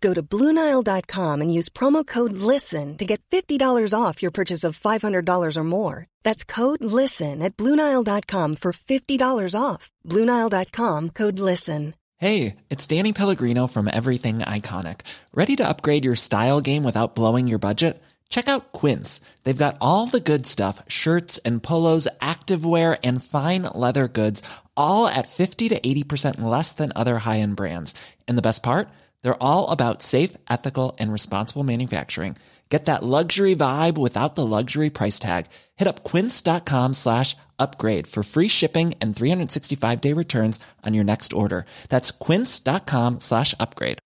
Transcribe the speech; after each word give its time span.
Go 0.00 0.14
to 0.14 0.22
Bluenile.com 0.22 1.40
and 1.42 1.52
use 1.52 1.68
promo 1.68 2.06
code 2.06 2.32
LISTEN 2.32 2.96
to 2.96 3.04
get 3.04 3.20
$50 3.30 3.94
off 3.94 4.22
your 4.22 4.30
purchase 4.30 4.64
of 4.64 4.78
$500 4.78 5.56
or 5.56 5.64
more. 5.64 6.06
That's 6.22 6.44
code 6.44 6.82
LISTEN 6.82 7.42
at 7.42 7.56
Bluenile.com 7.56 8.56
for 8.56 8.72
$50 8.72 9.54
off. 9.58 9.90
Bluenile.com 10.06 11.10
code 11.10 11.38
LISTEN. 11.38 11.94
Hey, 12.16 12.56
it's 12.68 12.86
Danny 12.86 13.14
Pellegrino 13.14 13.66
from 13.66 13.88
Everything 13.88 14.40
Iconic. 14.40 15.00
Ready 15.32 15.56
to 15.56 15.66
upgrade 15.66 16.04
your 16.04 16.16
style 16.16 16.60
game 16.60 16.84
without 16.84 17.14
blowing 17.14 17.48
your 17.48 17.58
budget? 17.58 18.02
Check 18.28 18.46
out 18.46 18.72
Quince. 18.72 19.22
They've 19.44 19.64
got 19.64 19.78
all 19.80 20.06
the 20.06 20.20
good 20.20 20.46
stuff 20.46 20.82
shirts 20.86 21.38
and 21.46 21.62
polos, 21.62 22.06
activewear, 22.20 22.98
and 23.02 23.24
fine 23.24 23.62
leather 23.74 24.06
goods, 24.06 24.42
all 24.76 25.08
at 25.08 25.28
50 25.28 25.70
to 25.70 25.80
80% 25.80 26.42
less 26.42 26.72
than 26.72 26.92
other 26.94 27.18
high 27.18 27.40
end 27.40 27.56
brands. 27.56 27.94
And 28.28 28.36
the 28.36 28.42
best 28.42 28.62
part? 28.62 28.90
They're 29.22 29.42
all 29.42 29.68
about 29.70 30.02
safe, 30.02 30.36
ethical, 30.48 30.96
and 30.98 31.12
responsible 31.12 31.64
manufacturing. 31.64 32.36
Get 32.70 32.84
that 32.84 33.02
luxury 33.02 33.56
vibe 33.56 33.98
without 33.98 34.36
the 34.36 34.46
luxury 34.46 34.90
price 34.90 35.18
tag. 35.18 35.46
Hit 35.76 35.88
up 35.88 36.04
quince.com 36.04 36.94
slash 36.94 37.36
upgrade 37.58 38.06
for 38.06 38.22
free 38.22 38.48
shipping 38.48 38.94
and 39.00 39.14
365 39.14 40.00
day 40.00 40.12
returns 40.12 40.60
on 40.86 40.94
your 40.94 41.04
next 41.04 41.32
order. 41.32 41.66
That's 41.88 42.12
quince.com 42.12 43.18
slash 43.18 43.54
upgrade. 43.58 43.98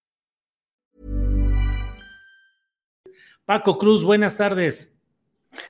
Paco 3.46 3.74
Cruz, 3.74 4.02
buenas 4.02 4.38
tardes. 4.38 4.90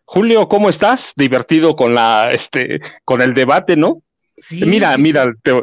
Julio, 0.05 0.49
¿cómo 0.49 0.69
estás? 0.69 1.13
Divertido 1.17 1.75
con 1.75 1.93
la, 1.93 2.29
este, 2.31 2.81
con 3.05 3.21
el 3.21 3.35
debate, 3.35 3.77
¿no? 3.77 4.03
Sí, 4.39 4.65
mira, 4.65 4.95
sí. 4.95 5.03
mira, 5.03 5.27
te, 5.43 5.61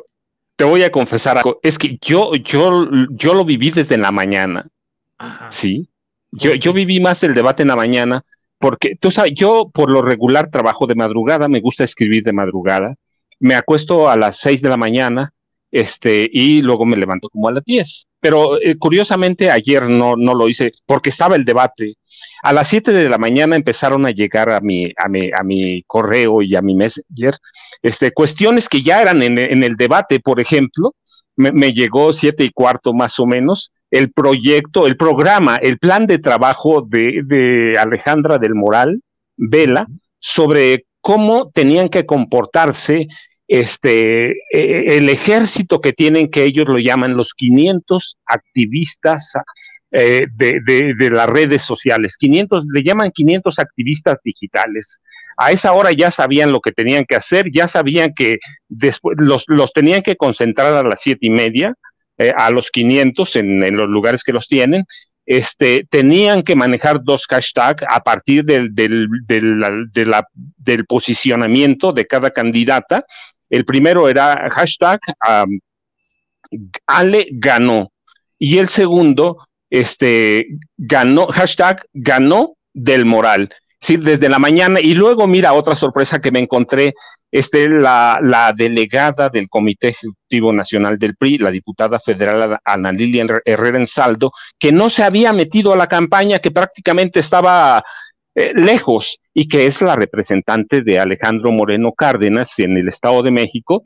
te 0.61 0.67
voy 0.67 0.83
a 0.83 0.91
confesar 0.91 1.39
algo. 1.39 1.59
Es 1.63 1.79
que 1.79 1.97
yo, 1.99 2.35
yo, 2.35 2.87
yo 3.09 3.33
lo 3.33 3.43
viví 3.43 3.71
desde 3.71 3.97
la 3.97 4.11
mañana. 4.11 4.67
Ajá. 5.17 5.51
Sí. 5.51 5.89
Yo, 6.31 6.53
yo 6.53 6.71
viví 6.71 6.99
más 6.99 7.23
el 7.23 7.33
debate 7.33 7.63
en 7.63 7.69
la 7.69 7.75
mañana 7.75 8.23
porque, 8.59 8.95
tú 8.95 9.09
sabes, 9.09 9.33
yo 9.33 9.71
por 9.73 9.89
lo 9.89 10.03
regular 10.03 10.51
trabajo 10.51 10.85
de 10.85 10.93
madrugada, 10.93 11.47
me 11.47 11.61
gusta 11.61 11.83
escribir 11.83 12.23
de 12.23 12.31
madrugada, 12.31 12.93
me 13.39 13.55
acuesto 13.55 14.07
a 14.07 14.15
las 14.15 14.37
seis 14.37 14.61
de 14.61 14.69
la 14.69 14.77
mañana, 14.77 15.33
este, 15.71 16.29
y 16.31 16.61
luego 16.61 16.85
me 16.85 16.97
levanto 16.97 17.29
como 17.29 17.47
a 17.47 17.53
las 17.53 17.63
diez. 17.65 18.07
Pero 18.19 18.61
eh, 18.61 18.77
curiosamente 18.77 19.49
ayer 19.49 19.83
no, 19.89 20.15
no 20.15 20.35
lo 20.35 20.47
hice 20.47 20.71
porque 20.85 21.09
estaba 21.09 21.35
el 21.35 21.45
debate. 21.45 21.95
A 22.43 22.53
las 22.53 22.69
siete 22.69 22.91
de 22.91 23.09
la 23.09 23.17
mañana 23.17 23.55
empezaron 23.55 24.05
a 24.05 24.11
llegar 24.11 24.51
a 24.51 24.59
mi, 24.59 24.91
a 24.97 25.07
mi, 25.09 25.31
a 25.31 25.43
mi 25.43 25.81
correo 25.83 26.41
y 26.41 26.55
a 26.55 26.61
mi 26.61 26.75
messenger, 26.75 27.35
este, 27.81 28.11
cuestiones 28.11 28.69
que 28.69 28.83
ya 28.83 29.01
eran 29.01 29.23
en, 29.23 29.37
en 29.37 29.63
el 29.63 29.75
debate, 29.75 30.19
por 30.19 30.39
ejemplo, 30.39 30.93
me, 31.35 31.51
me 31.51 31.71
llegó 31.71 32.13
siete 32.13 32.43
y 32.43 32.51
cuarto 32.51 32.93
más 32.93 33.19
o 33.19 33.25
menos, 33.25 33.71
el 33.89 34.11
proyecto, 34.11 34.87
el 34.87 34.97
programa, 34.97 35.57
el 35.57 35.77
plan 35.79 36.07
de 36.07 36.19
trabajo 36.19 36.85
de, 36.87 37.21
de 37.25 37.77
Alejandra 37.77 38.37
del 38.37 38.55
Moral, 38.55 39.01
Vela, 39.35 39.87
sobre 40.19 40.85
cómo 41.01 41.49
tenían 41.49 41.89
que 41.89 42.05
comportarse 42.05 43.07
este, 43.53 44.31
eh, 44.31 44.97
el 44.97 45.09
ejército 45.09 45.81
que 45.81 45.91
tienen, 45.91 46.31
que 46.31 46.45
ellos 46.45 46.69
lo 46.69 46.79
llaman 46.79 47.17
los 47.17 47.33
500 47.33 48.15
activistas 48.25 49.33
eh, 49.91 50.25
de, 50.37 50.61
de, 50.97 51.09
las 51.09 51.27
redes 51.27 51.61
sociales. 51.61 52.15
500, 52.17 52.63
le 52.71 52.81
llaman 52.81 53.11
500 53.11 53.59
activistas 53.59 54.15
digitales. 54.23 55.01
A 55.35 55.51
esa 55.51 55.73
hora 55.73 55.91
ya 55.91 56.11
sabían 56.11 56.53
lo 56.53 56.61
que 56.61 56.71
tenían 56.71 57.03
que 57.05 57.17
hacer, 57.17 57.51
ya 57.51 57.67
sabían 57.67 58.13
que 58.15 58.37
después 58.69 59.17
los, 59.19 59.43
los 59.47 59.73
tenían 59.73 60.01
que 60.01 60.15
concentrar 60.15 60.73
a 60.73 60.87
las 60.87 61.01
siete 61.01 61.25
y 61.25 61.29
media, 61.29 61.75
eh, 62.17 62.31
a 62.33 62.51
los 62.51 62.71
500 62.71 63.35
en, 63.35 63.65
en, 63.65 63.75
los 63.75 63.89
lugares 63.89 64.23
que 64.23 64.31
los 64.31 64.47
tienen. 64.47 64.85
Este, 65.25 65.85
tenían 65.89 66.43
que 66.43 66.55
manejar 66.55 67.03
dos 67.03 67.25
hashtags 67.27 67.83
a 67.89 67.99
partir 67.99 68.45
del, 68.45 68.73
del, 68.73 69.09
del 69.91 70.85
posicionamiento 70.85 71.91
de 71.91 72.07
cada 72.07 72.31
candidata. 72.31 73.05
El 73.51 73.65
primero 73.65 74.09
era 74.09 74.49
hashtag 74.49 74.99
Ale 76.87 77.27
ganó 77.33 77.91
y 78.39 78.57
el 78.57 78.69
segundo 78.69 79.45
este, 79.69 80.47
ganó, 80.77 81.27
hashtag 81.27 81.85
ganó 81.93 82.55
del 82.73 83.05
moral. 83.05 83.49
Sí, 83.79 83.97
desde 83.97 84.29
la 84.29 84.39
mañana 84.39 84.79
y 84.79 84.93
luego 84.93 85.27
mira 85.27 85.53
otra 85.53 85.75
sorpresa 85.75 86.21
que 86.21 86.31
me 86.31 86.39
encontré, 86.39 86.93
este, 87.31 87.67
la, 87.67 88.19
la 88.21 88.53
delegada 88.53 89.29
del 89.29 89.49
Comité 89.49 89.89
Ejecutivo 89.89 90.53
Nacional 90.53 90.97
del 90.97 91.15
PRI, 91.15 91.37
la 91.39 91.51
diputada 91.51 91.99
federal 91.99 92.57
Ana 92.63 92.91
Lilia 92.91 93.25
Herrera 93.43 93.79
Ensaldo, 93.79 94.31
que 94.59 94.71
no 94.71 94.89
se 94.89 95.03
había 95.03 95.33
metido 95.33 95.73
a 95.73 95.77
la 95.77 95.87
campaña, 95.87 96.39
que 96.39 96.51
prácticamente 96.51 97.19
estaba 97.19 97.83
eh, 98.35 98.53
lejos 98.55 99.19
y 99.33 99.47
que 99.47 99.67
es 99.67 99.81
la 99.81 99.95
representante 99.95 100.81
de 100.81 100.99
Alejandro 100.99 101.51
Moreno 101.51 101.91
Cárdenas 101.91 102.57
en 102.59 102.77
el 102.77 102.89
Estado 102.89 103.21
de 103.23 103.31
México, 103.31 103.83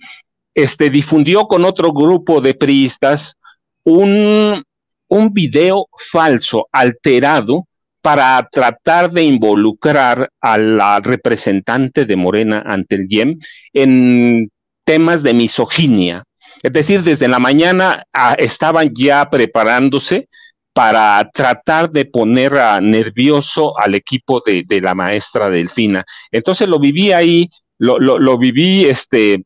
este, 0.53 0.89
difundió 0.89 1.47
con 1.47 1.65
otro 1.65 1.91
grupo 1.91 2.41
de 2.41 2.53
priistas 2.53 3.35
un, 3.83 4.63
un 5.07 5.33
video 5.33 5.87
falso, 6.11 6.67
alterado, 6.71 7.65
para 8.01 8.47
tratar 8.51 9.09
de 9.09 9.23
involucrar 9.23 10.29
a 10.39 10.59
la 10.59 10.99
representante 10.99 12.05
de 12.05 12.15
Morena 12.15 12.61
ante 12.63 12.97
el 12.97 13.07
IEM 13.09 13.39
en 13.73 14.51
temas 14.83 15.23
de 15.23 15.33
misoginia. 15.33 16.23
Es 16.61 16.71
decir, 16.71 17.01
desde 17.01 17.27
la 17.27 17.39
mañana 17.39 18.03
a, 18.13 18.35
estaban 18.35 18.91
ya 18.95 19.27
preparándose 19.29 20.29
para 20.75 21.29
tratar 21.33 21.89
de 21.89 22.03
poner 22.03 22.57
a 22.57 22.81
nervioso 22.81 23.79
al 23.79 23.95
equipo 23.95 24.43
de, 24.45 24.63
de 24.67 24.81
la 24.81 24.93
maestra 24.93 25.49
Delfina. 25.49 26.03
Entonces 26.29 26.67
lo 26.67 26.79
viví 26.79 27.13
ahí, 27.13 27.49
lo, 27.77 27.97
lo, 27.97 28.19
lo 28.19 28.37
viví, 28.37 28.83
este, 28.83 29.45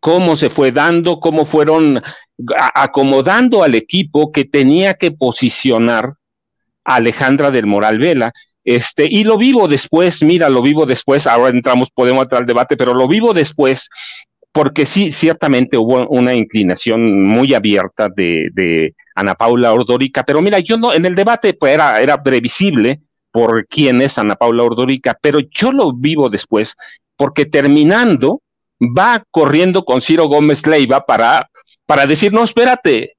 cómo 0.00 0.36
se 0.36 0.50
fue 0.50 0.70
dando, 0.70 1.18
cómo 1.18 1.46
fueron 1.46 2.02
acomodando 2.74 3.62
al 3.62 3.74
equipo 3.74 4.32
que 4.32 4.44
tenía 4.44 4.92
que 4.92 5.12
posicionar 5.12 6.12
a 6.84 6.96
Alejandra 6.96 7.50
del 7.50 7.64
Moral 7.64 7.98
Vela. 7.98 8.30
Este, 8.64 9.08
y 9.10 9.24
lo 9.24 9.38
vivo 9.38 9.66
después, 9.66 10.22
mira, 10.22 10.50
lo 10.50 10.60
vivo 10.60 10.84
después, 10.84 11.26
ahora 11.26 11.56
entramos, 11.56 11.88
podemos 11.90 12.24
entrar 12.24 12.42
al 12.42 12.46
debate, 12.46 12.76
pero 12.76 12.92
lo 12.92 13.08
vivo 13.08 13.32
después, 13.32 13.88
porque 14.52 14.84
sí, 14.84 15.10
ciertamente 15.10 15.78
hubo 15.78 16.06
una 16.08 16.34
inclinación 16.34 17.22
muy 17.22 17.54
abierta 17.54 18.10
de, 18.14 18.50
de 18.52 18.94
Ana 19.14 19.34
Paula 19.34 19.72
Ordorica, 19.72 20.24
pero 20.24 20.42
mira, 20.42 20.58
yo 20.58 20.76
no, 20.76 20.92
en 20.92 21.06
el 21.06 21.14
debate 21.14 21.54
pues, 21.54 21.72
era, 21.72 22.00
era 22.00 22.22
previsible 22.22 23.00
por 23.30 23.66
quién 23.66 24.00
es 24.00 24.18
Ana 24.18 24.36
Paula 24.36 24.62
Ordorica, 24.62 25.18
pero 25.20 25.40
yo 25.40 25.72
lo 25.72 25.92
vivo 25.92 26.28
después, 26.28 26.76
porque 27.16 27.46
terminando, 27.46 28.42
va 28.80 29.22
corriendo 29.30 29.84
con 29.84 30.00
Ciro 30.00 30.26
Gómez 30.26 30.66
Leiva 30.66 31.04
para, 31.04 31.48
para 31.86 32.06
decir, 32.06 32.32
no, 32.32 32.44
espérate, 32.44 33.16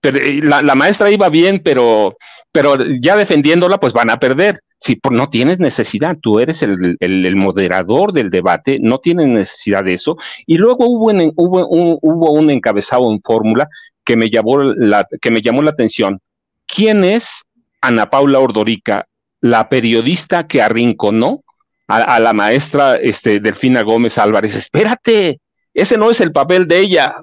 pero 0.00 0.18
la, 0.42 0.60
la, 0.60 0.74
maestra 0.74 1.10
iba 1.10 1.30
bien, 1.30 1.62
pero, 1.64 2.16
pero 2.52 2.76
ya 3.00 3.16
defendiéndola, 3.16 3.78
pues 3.78 3.94
van 3.94 4.10
a 4.10 4.18
perder. 4.18 4.60
Si 4.78 4.96
pues 4.96 5.16
no 5.16 5.30
tienes 5.30 5.60
necesidad, 5.60 6.18
tú 6.20 6.40
eres 6.40 6.62
el, 6.62 6.98
el, 7.00 7.24
el, 7.24 7.36
moderador 7.36 8.12
del 8.12 8.28
debate, 8.28 8.78
no 8.82 8.98
tienes 8.98 9.28
necesidad 9.28 9.82
de 9.82 9.94
eso. 9.94 10.18
Y 10.46 10.58
luego 10.58 10.86
hubo, 10.86 11.10
en, 11.10 11.32
hubo, 11.36 11.66
un, 11.66 11.96
hubo 12.02 12.32
un 12.32 12.50
encabezado 12.50 13.10
en 13.10 13.22
fórmula 13.22 13.66
que 14.04 14.16
me 14.16 14.30
llamó 14.30 14.62
la, 14.62 15.06
que 15.20 15.30
me 15.30 15.40
llamó 15.40 15.62
la 15.62 15.70
atención. 15.70 16.20
¿Quién 16.66 17.04
es 17.04 17.42
Ana 17.80 18.10
Paula 18.10 18.38
Ordorica, 18.38 19.06
la 19.40 19.68
periodista 19.68 20.46
que 20.46 20.62
arrinconó 20.62 21.42
a, 21.86 22.18
la 22.18 22.32
maestra 22.32 22.96
este, 22.96 23.40
Delfina 23.40 23.82
Gómez 23.82 24.18
Álvarez? 24.18 24.54
Espérate, 24.54 25.40
ese 25.72 25.96
no 25.96 26.10
es 26.10 26.20
el 26.20 26.32
papel 26.32 26.66
de 26.66 26.78
ella. 26.78 27.16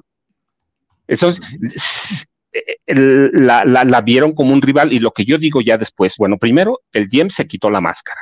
Eso 1.06 1.34
la, 2.86 3.64
la, 3.64 3.84
la, 3.84 4.00
vieron 4.02 4.32
como 4.34 4.52
un 4.52 4.62
rival 4.62 4.92
y 4.92 4.98
lo 4.98 5.10
que 5.12 5.24
yo 5.24 5.38
digo 5.38 5.60
ya 5.60 5.76
después, 5.76 6.16
bueno, 6.18 6.36
primero, 6.36 6.80
el 6.92 7.06
Diem 7.06 7.30
se 7.30 7.46
quitó 7.46 7.70
la 7.70 7.80
máscara. 7.80 8.20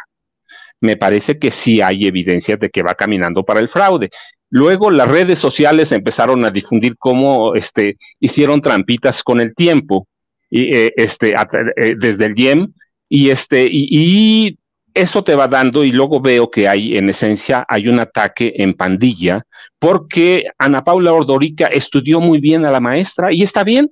Me 0.81 0.97
parece 0.97 1.39
que 1.39 1.51
sí 1.51 1.81
hay 1.81 2.07
evidencias 2.07 2.59
de 2.59 2.71
que 2.71 2.83
va 2.83 2.95
caminando 2.95 3.45
para 3.45 3.61
el 3.61 3.69
fraude. 3.69 4.11
Luego 4.51 4.91
las 4.91 5.09
redes 5.09 5.39
sociales 5.39 5.93
empezaron 5.93 6.45
a 6.45 6.51
difundir 6.51 6.97
cómo 6.99 7.55
este, 7.55 7.97
hicieron 8.19 8.61
trampitas 8.61 9.23
con 9.23 9.41
el 9.41 9.55
tiempo. 9.55 10.07
y, 10.53 10.75
eh, 10.75 10.93
este, 10.97 11.33
eh, 11.77 11.95
desde 11.97 12.27
el 12.27 12.37
IEM, 12.37 12.73
y, 13.09 13.31
este, 13.31 13.69
y, 13.71 14.59
eso 14.93 15.23
te 15.23 15.37
va 15.37 15.47
dando, 15.47 15.85
y 15.85 15.93
luego 15.93 16.21
veo 16.21 16.51
que 16.51 16.67
hay, 16.67 16.97
en 16.97 17.09
esencia, 17.09 17.65
hay 17.69 17.87
un 17.87 18.01
ataque 18.01 18.53
en 18.57 18.75
pandilla, 18.75 19.45
porque 19.79 20.47
Ana 20.59 20.83
Paula 20.83 21.13
Ordorica 21.13 21.69
estudió 21.69 22.21
muy 22.21 22.41
bien 22.41 22.67
a 22.67 22.73
la 22.73 22.81
maestra, 22.81 23.33
y 23.33 23.45
está 23.45 23.63
bien, 23.63 23.91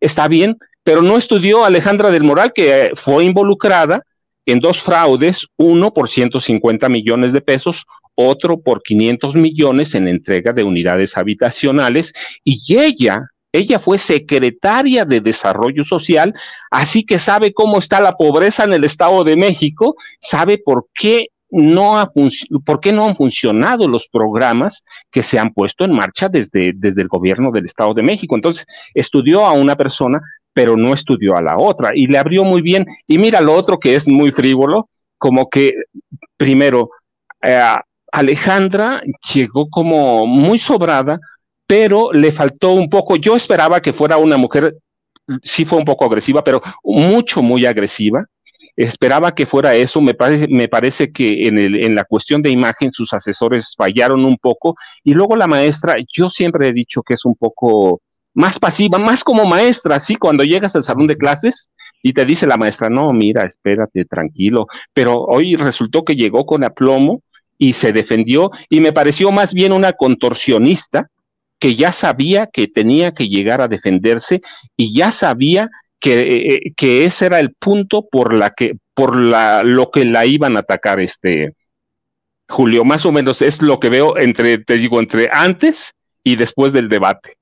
está 0.00 0.26
bien, 0.26 0.58
pero 0.82 1.02
no 1.02 1.16
estudió 1.16 1.64
Alejandra 1.64 2.10
del 2.10 2.24
Moral, 2.24 2.52
que 2.52 2.90
fue 2.96 3.24
involucrada 3.24 4.02
en 4.46 4.58
dos 4.58 4.82
fraudes, 4.82 5.46
uno 5.56 5.92
por 5.92 6.10
150 6.10 6.88
millones 6.88 7.32
de 7.32 7.40
pesos, 7.40 7.84
otro 8.14 8.60
por 8.60 8.82
500 8.82 9.34
millones 9.34 9.94
en 9.94 10.08
entrega 10.08 10.52
de 10.52 10.64
unidades 10.64 11.16
habitacionales, 11.16 12.12
y 12.42 12.76
ella 12.76 13.30
ella 13.54 13.78
fue 13.78 13.98
secretaria 13.98 15.04
de 15.04 15.20
Desarrollo 15.20 15.84
Social, 15.84 16.34
así 16.72 17.06
que 17.06 17.20
sabe 17.20 17.52
cómo 17.52 17.78
está 17.78 18.00
la 18.00 18.16
pobreza 18.16 18.64
en 18.64 18.72
el 18.72 18.82
Estado 18.82 19.22
de 19.22 19.36
México, 19.36 19.94
sabe 20.18 20.58
por 20.58 20.88
qué 20.92 21.28
no, 21.50 21.96
ha 21.96 22.10
por 22.64 22.80
qué 22.80 22.92
no 22.92 23.06
han 23.06 23.14
funcionado 23.14 23.86
los 23.86 24.08
programas 24.08 24.82
que 25.12 25.22
se 25.22 25.38
han 25.38 25.52
puesto 25.52 25.84
en 25.84 25.92
marcha 25.92 26.28
desde, 26.28 26.72
desde 26.74 27.02
el 27.02 27.06
gobierno 27.06 27.52
del 27.52 27.66
Estado 27.66 27.94
de 27.94 28.02
México. 28.02 28.34
Entonces, 28.34 28.66
estudió 28.92 29.44
a 29.44 29.52
una 29.52 29.76
persona, 29.76 30.20
pero 30.52 30.76
no 30.76 30.92
estudió 30.92 31.36
a 31.36 31.42
la 31.42 31.56
otra 31.56 31.92
y 31.94 32.08
le 32.08 32.18
abrió 32.18 32.42
muy 32.42 32.60
bien. 32.60 32.84
Y 33.06 33.18
mira 33.18 33.40
lo 33.40 33.52
otro 33.52 33.78
que 33.78 33.94
es 33.94 34.08
muy 34.08 34.32
frívolo, 34.32 34.88
como 35.16 35.48
que 35.48 35.74
primero, 36.36 36.90
eh, 37.40 37.76
Alejandra 38.14 39.02
llegó 39.32 39.68
como 39.68 40.26
muy 40.26 40.58
sobrada 40.58 41.18
pero 41.66 42.12
le 42.12 42.32
faltó 42.32 42.72
un 42.72 42.88
poco, 42.88 43.16
yo 43.16 43.36
esperaba 43.36 43.80
que 43.80 43.92
fuera 43.92 44.16
una 44.16 44.36
mujer, 44.36 44.76
sí 45.42 45.64
fue 45.64 45.78
un 45.78 45.84
poco 45.84 46.04
agresiva, 46.04 46.44
pero 46.44 46.60
mucho, 46.82 47.42
muy 47.42 47.64
agresiva. 47.66 48.24
Esperaba 48.76 49.32
que 49.32 49.46
fuera 49.46 49.74
eso, 49.74 50.00
me 50.00 50.14
parece, 50.14 50.48
me 50.48 50.68
parece 50.68 51.12
que 51.12 51.46
en, 51.46 51.58
en 51.58 51.94
la 51.94 52.04
cuestión 52.04 52.42
de 52.42 52.50
imagen 52.50 52.92
sus 52.92 53.12
asesores 53.12 53.74
fallaron 53.76 54.24
un 54.24 54.36
poco. 54.36 54.74
Y 55.04 55.14
luego 55.14 55.36
la 55.36 55.46
maestra, 55.46 55.94
yo 56.12 56.28
siempre 56.28 56.68
he 56.68 56.72
dicho 56.72 57.02
que 57.02 57.14
es 57.14 57.24
un 57.24 57.36
poco 57.36 58.00
más 58.34 58.58
pasiva, 58.58 58.98
más 58.98 59.22
como 59.22 59.46
maestra, 59.46 59.96
así 59.96 60.16
cuando 60.16 60.42
llegas 60.42 60.74
al 60.74 60.82
salón 60.82 61.06
de 61.06 61.16
clases 61.16 61.70
y 62.02 62.12
te 62.12 62.24
dice 62.24 62.46
la 62.46 62.56
maestra, 62.56 62.90
no, 62.90 63.12
mira, 63.12 63.44
espérate, 63.44 64.04
tranquilo, 64.04 64.66
pero 64.92 65.22
hoy 65.22 65.54
resultó 65.54 66.04
que 66.04 66.16
llegó 66.16 66.44
con 66.44 66.64
aplomo 66.64 67.22
y 67.58 67.74
se 67.74 67.92
defendió 67.92 68.50
y 68.68 68.80
me 68.80 68.92
pareció 68.92 69.30
más 69.32 69.54
bien 69.54 69.72
una 69.72 69.92
contorsionista 69.92 71.08
que 71.58 71.76
ya 71.76 71.92
sabía 71.92 72.48
que 72.52 72.66
tenía 72.66 73.12
que 73.12 73.28
llegar 73.28 73.60
a 73.60 73.68
defenderse 73.68 74.40
y 74.76 74.96
ya 74.96 75.12
sabía 75.12 75.70
que, 76.00 76.18
eh, 76.20 76.72
que 76.76 77.04
ese 77.04 77.26
era 77.26 77.40
el 77.40 77.54
punto 77.54 78.06
por 78.10 78.34
la 78.34 78.50
que 78.50 78.74
por 78.94 79.16
la, 79.16 79.62
lo 79.62 79.90
que 79.90 80.04
la 80.04 80.26
iban 80.26 80.56
a 80.56 80.60
atacar 80.60 81.00
este 81.00 81.54
Julio, 82.48 82.84
más 82.84 83.06
o 83.06 83.12
menos 83.12 83.42
es 83.42 83.62
lo 83.62 83.80
que 83.80 83.88
veo 83.88 84.18
entre, 84.18 84.58
te 84.58 84.76
digo, 84.76 85.00
entre 85.00 85.28
antes 85.32 85.94
y 86.22 86.36
después 86.36 86.72
del 86.72 86.88
debate. 86.88 87.36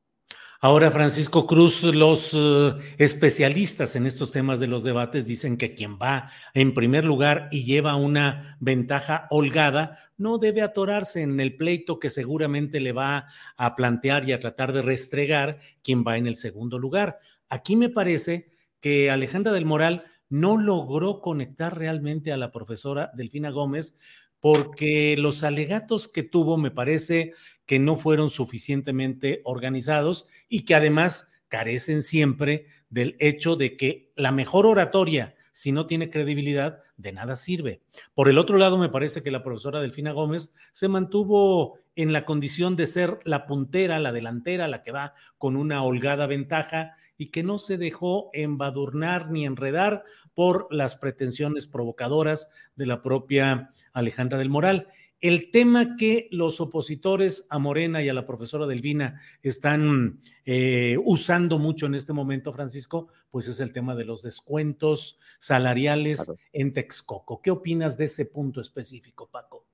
Ahora, 0.64 0.92
Francisco 0.92 1.44
Cruz, 1.48 1.82
los 1.82 2.34
eh, 2.34 2.74
especialistas 2.96 3.96
en 3.96 4.06
estos 4.06 4.30
temas 4.30 4.60
de 4.60 4.68
los 4.68 4.84
debates 4.84 5.26
dicen 5.26 5.56
que 5.56 5.74
quien 5.74 5.98
va 5.98 6.30
en 6.54 6.72
primer 6.72 7.04
lugar 7.04 7.48
y 7.50 7.64
lleva 7.64 7.96
una 7.96 8.56
ventaja 8.60 9.26
holgada 9.30 9.98
no 10.16 10.38
debe 10.38 10.62
atorarse 10.62 11.22
en 11.22 11.40
el 11.40 11.56
pleito 11.56 11.98
que 11.98 12.10
seguramente 12.10 12.78
le 12.78 12.92
va 12.92 13.26
a 13.56 13.74
plantear 13.74 14.28
y 14.28 14.30
a 14.30 14.38
tratar 14.38 14.72
de 14.72 14.82
restregar 14.82 15.58
quien 15.82 16.04
va 16.06 16.16
en 16.16 16.28
el 16.28 16.36
segundo 16.36 16.78
lugar. 16.78 17.18
Aquí 17.48 17.74
me 17.74 17.88
parece 17.88 18.52
que 18.78 19.10
Alejandra 19.10 19.52
del 19.52 19.66
Moral 19.66 20.04
no 20.28 20.58
logró 20.58 21.20
conectar 21.20 21.76
realmente 21.76 22.30
a 22.30 22.36
la 22.36 22.52
profesora 22.52 23.10
Delfina 23.14 23.50
Gómez 23.50 23.98
porque 24.38 25.16
los 25.18 25.44
alegatos 25.44 26.08
que 26.08 26.24
tuvo 26.24 26.56
me 26.56 26.72
parece 26.72 27.32
que 27.72 27.78
no 27.78 27.96
fueron 27.96 28.28
suficientemente 28.28 29.40
organizados 29.44 30.28
y 30.46 30.66
que 30.66 30.74
además 30.74 31.32
carecen 31.48 32.02
siempre 32.02 32.66
del 32.90 33.16
hecho 33.18 33.56
de 33.56 33.78
que 33.78 34.12
la 34.14 34.30
mejor 34.30 34.66
oratoria, 34.66 35.34
si 35.52 35.72
no 35.72 35.86
tiene 35.86 36.10
credibilidad, 36.10 36.80
de 36.98 37.12
nada 37.12 37.34
sirve. 37.34 37.80
Por 38.12 38.28
el 38.28 38.36
otro 38.36 38.58
lado, 38.58 38.76
me 38.76 38.90
parece 38.90 39.22
que 39.22 39.30
la 39.30 39.42
profesora 39.42 39.80
Delfina 39.80 40.12
Gómez 40.12 40.54
se 40.72 40.88
mantuvo 40.88 41.78
en 41.96 42.12
la 42.12 42.26
condición 42.26 42.76
de 42.76 42.86
ser 42.86 43.20
la 43.24 43.46
puntera, 43.46 44.00
la 44.00 44.12
delantera, 44.12 44.68
la 44.68 44.82
que 44.82 44.92
va 44.92 45.14
con 45.38 45.56
una 45.56 45.82
holgada 45.82 46.26
ventaja 46.26 46.96
y 47.16 47.28
que 47.28 47.42
no 47.42 47.58
se 47.58 47.78
dejó 47.78 48.28
embadurnar 48.34 49.30
ni 49.30 49.46
enredar 49.46 50.04
por 50.34 50.66
las 50.70 50.96
pretensiones 50.96 51.66
provocadoras 51.66 52.50
de 52.76 52.84
la 52.84 53.00
propia 53.00 53.70
Alejandra 53.94 54.36
del 54.36 54.50
Moral. 54.50 54.88
El 55.22 55.52
tema 55.52 55.94
que 55.94 56.26
los 56.32 56.60
opositores 56.60 57.46
a 57.48 57.60
Morena 57.60 58.02
y 58.02 58.08
a 58.08 58.12
la 58.12 58.26
profesora 58.26 58.66
Delvina 58.66 59.20
están 59.40 60.18
eh, 60.44 60.98
usando 61.04 61.60
mucho 61.60 61.86
en 61.86 61.94
este 61.94 62.12
momento, 62.12 62.52
Francisco, 62.52 63.06
pues 63.30 63.46
es 63.46 63.60
el 63.60 63.72
tema 63.72 63.94
de 63.94 64.04
los 64.04 64.22
descuentos 64.22 65.20
salariales 65.38 66.32
en 66.52 66.72
Texcoco. 66.72 67.40
¿Qué 67.40 67.52
opinas 67.52 67.96
de 67.96 68.06
ese 68.06 68.26
punto 68.26 68.60
específico, 68.60 69.28
Paco? 69.30 69.64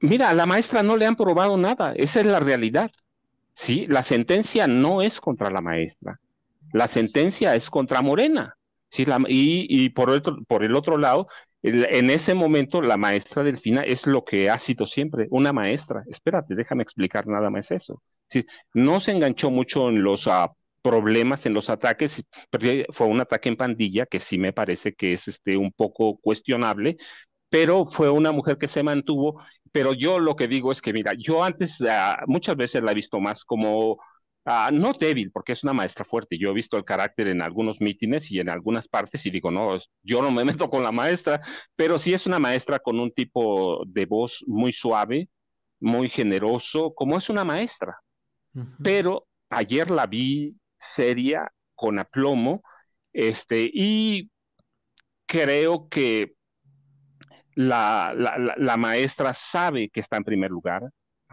Mira, 0.00 0.28
a 0.28 0.34
la 0.34 0.44
maestra 0.44 0.82
no 0.82 0.98
le 0.98 1.06
han 1.06 1.16
probado 1.16 1.56
nada, 1.56 1.94
esa 1.94 2.20
es 2.20 2.26
la 2.26 2.40
realidad. 2.40 2.90
Sí, 3.54 3.86
la 3.88 4.04
sentencia 4.04 4.66
no 4.66 5.00
es 5.00 5.18
contra 5.18 5.50
la 5.50 5.62
maestra, 5.62 6.20
la 6.74 6.88
sentencia 6.88 7.54
es 7.56 7.70
contra 7.70 8.02
Morena. 8.02 8.58
Y, 9.28 9.88
por, 9.90 10.10
otro, 10.10 10.38
por 10.46 10.64
el 10.64 10.76
otro 10.76 10.98
lado, 10.98 11.26
en 11.62 12.10
ese 12.10 12.34
momento 12.34 12.82
la 12.82 12.96
maestra 12.96 13.42
Delfina 13.42 13.82
es 13.82 14.06
lo 14.06 14.24
que 14.24 14.50
ha 14.50 14.58
sido 14.58 14.86
siempre, 14.86 15.26
una 15.30 15.52
maestra. 15.52 16.02
Espérate, 16.08 16.54
déjame 16.54 16.82
explicar 16.82 17.26
nada 17.26 17.50
más 17.50 17.70
eso. 17.70 18.02
No 18.74 19.00
se 19.00 19.12
enganchó 19.12 19.50
mucho 19.50 19.88
en 19.88 20.02
los 20.02 20.26
ah, 20.26 20.52
problemas, 20.82 21.46
en 21.46 21.54
los 21.54 21.70
ataques, 21.70 22.22
fue 22.92 23.06
un 23.06 23.20
ataque 23.20 23.48
en 23.48 23.56
pandilla 23.56 24.06
que 24.06 24.20
sí 24.20 24.38
me 24.38 24.52
parece 24.52 24.94
que 24.94 25.14
es 25.14 25.28
este, 25.28 25.56
un 25.56 25.72
poco 25.72 26.18
cuestionable, 26.18 26.96
pero 27.48 27.86
fue 27.86 28.10
una 28.10 28.32
mujer 28.32 28.58
que 28.58 28.68
se 28.68 28.82
mantuvo. 28.82 29.40
Pero 29.72 29.92
yo 29.92 30.18
lo 30.20 30.36
que 30.36 30.48
digo 30.48 30.70
es 30.72 30.82
que, 30.82 30.92
mira, 30.92 31.12
yo 31.18 31.42
antes 31.42 31.82
ah, 31.88 32.22
muchas 32.26 32.56
veces 32.56 32.82
la 32.82 32.92
he 32.92 32.94
visto 32.94 33.20
más 33.20 33.44
como 33.44 33.98
Ah, 34.46 34.70
no 34.72 34.92
débil, 34.92 35.30
porque 35.32 35.52
es 35.52 35.62
una 35.64 35.72
maestra 35.72 36.04
fuerte. 36.04 36.36
Yo 36.38 36.50
he 36.50 36.54
visto 36.54 36.76
el 36.76 36.84
carácter 36.84 37.28
en 37.28 37.40
algunos 37.40 37.80
mítines 37.80 38.30
y 38.30 38.40
en 38.40 38.50
algunas 38.50 38.88
partes 38.88 39.24
y 39.24 39.30
digo, 39.30 39.50
no, 39.50 39.78
yo 40.02 40.20
no 40.22 40.30
me 40.30 40.44
meto 40.66 40.68
con 40.70 40.82
la 40.82 40.92
maestra, 40.92 41.40
pero 41.76 41.98
sí 41.98 42.12
es 42.12 42.26
una 42.26 42.38
maestra 42.38 42.78
con 42.78 43.00
un 43.00 43.10
tipo 43.12 43.82
de 43.86 44.06
voz 44.06 44.44
muy 44.46 44.72
suave, 44.72 45.30
muy 45.80 46.08
generoso, 46.10 46.94
como 46.94 47.18
es 47.18 47.30
una 47.30 47.44
maestra. 47.44 47.96
Pero 48.82 49.26
ayer 49.50 49.90
la 49.90 50.06
vi 50.06 50.56
seria, 50.78 51.50
con 51.74 51.98
aplomo, 51.98 52.62
este, 53.12 53.70
y 53.72 54.30
creo 55.26 55.88
que 55.88 56.34
la, 57.54 58.12
la 58.56 58.76
maestra 58.76 59.34
sabe 59.34 59.88
que 59.90 60.00
está 60.00 60.16
en 60.16 60.24
primer 60.24 60.50
lugar, 60.50 60.82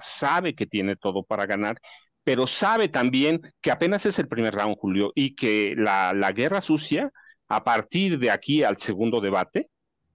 sabe 0.02 0.56
que 0.56 0.68
tiene 0.68 0.96
todo 0.96 1.24
para 1.24 1.46
ganar 1.46 1.78
pero 2.24 2.48
sabe 2.48 2.88
también 2.90 3.42
que 3.62 3.72
apenas 3.72 4.06
es 4.06 4.20
el 4.20 4.28
primer 4.28 4.54
round, 4.56 4.78
Julio, 4.78 5.12
y 5.16 5.36
que 5.36 5.74
la, 5.78 6.14
guerra 6.34 6.62
sucia, 6.62 7.12
a 7.50 7.64
partir 7.64 8.20
de 8.20 8.32
aquí 8.32 8.64
al 8.64 8.78
segundo 8.78 9.22
debate, 9.22 9.70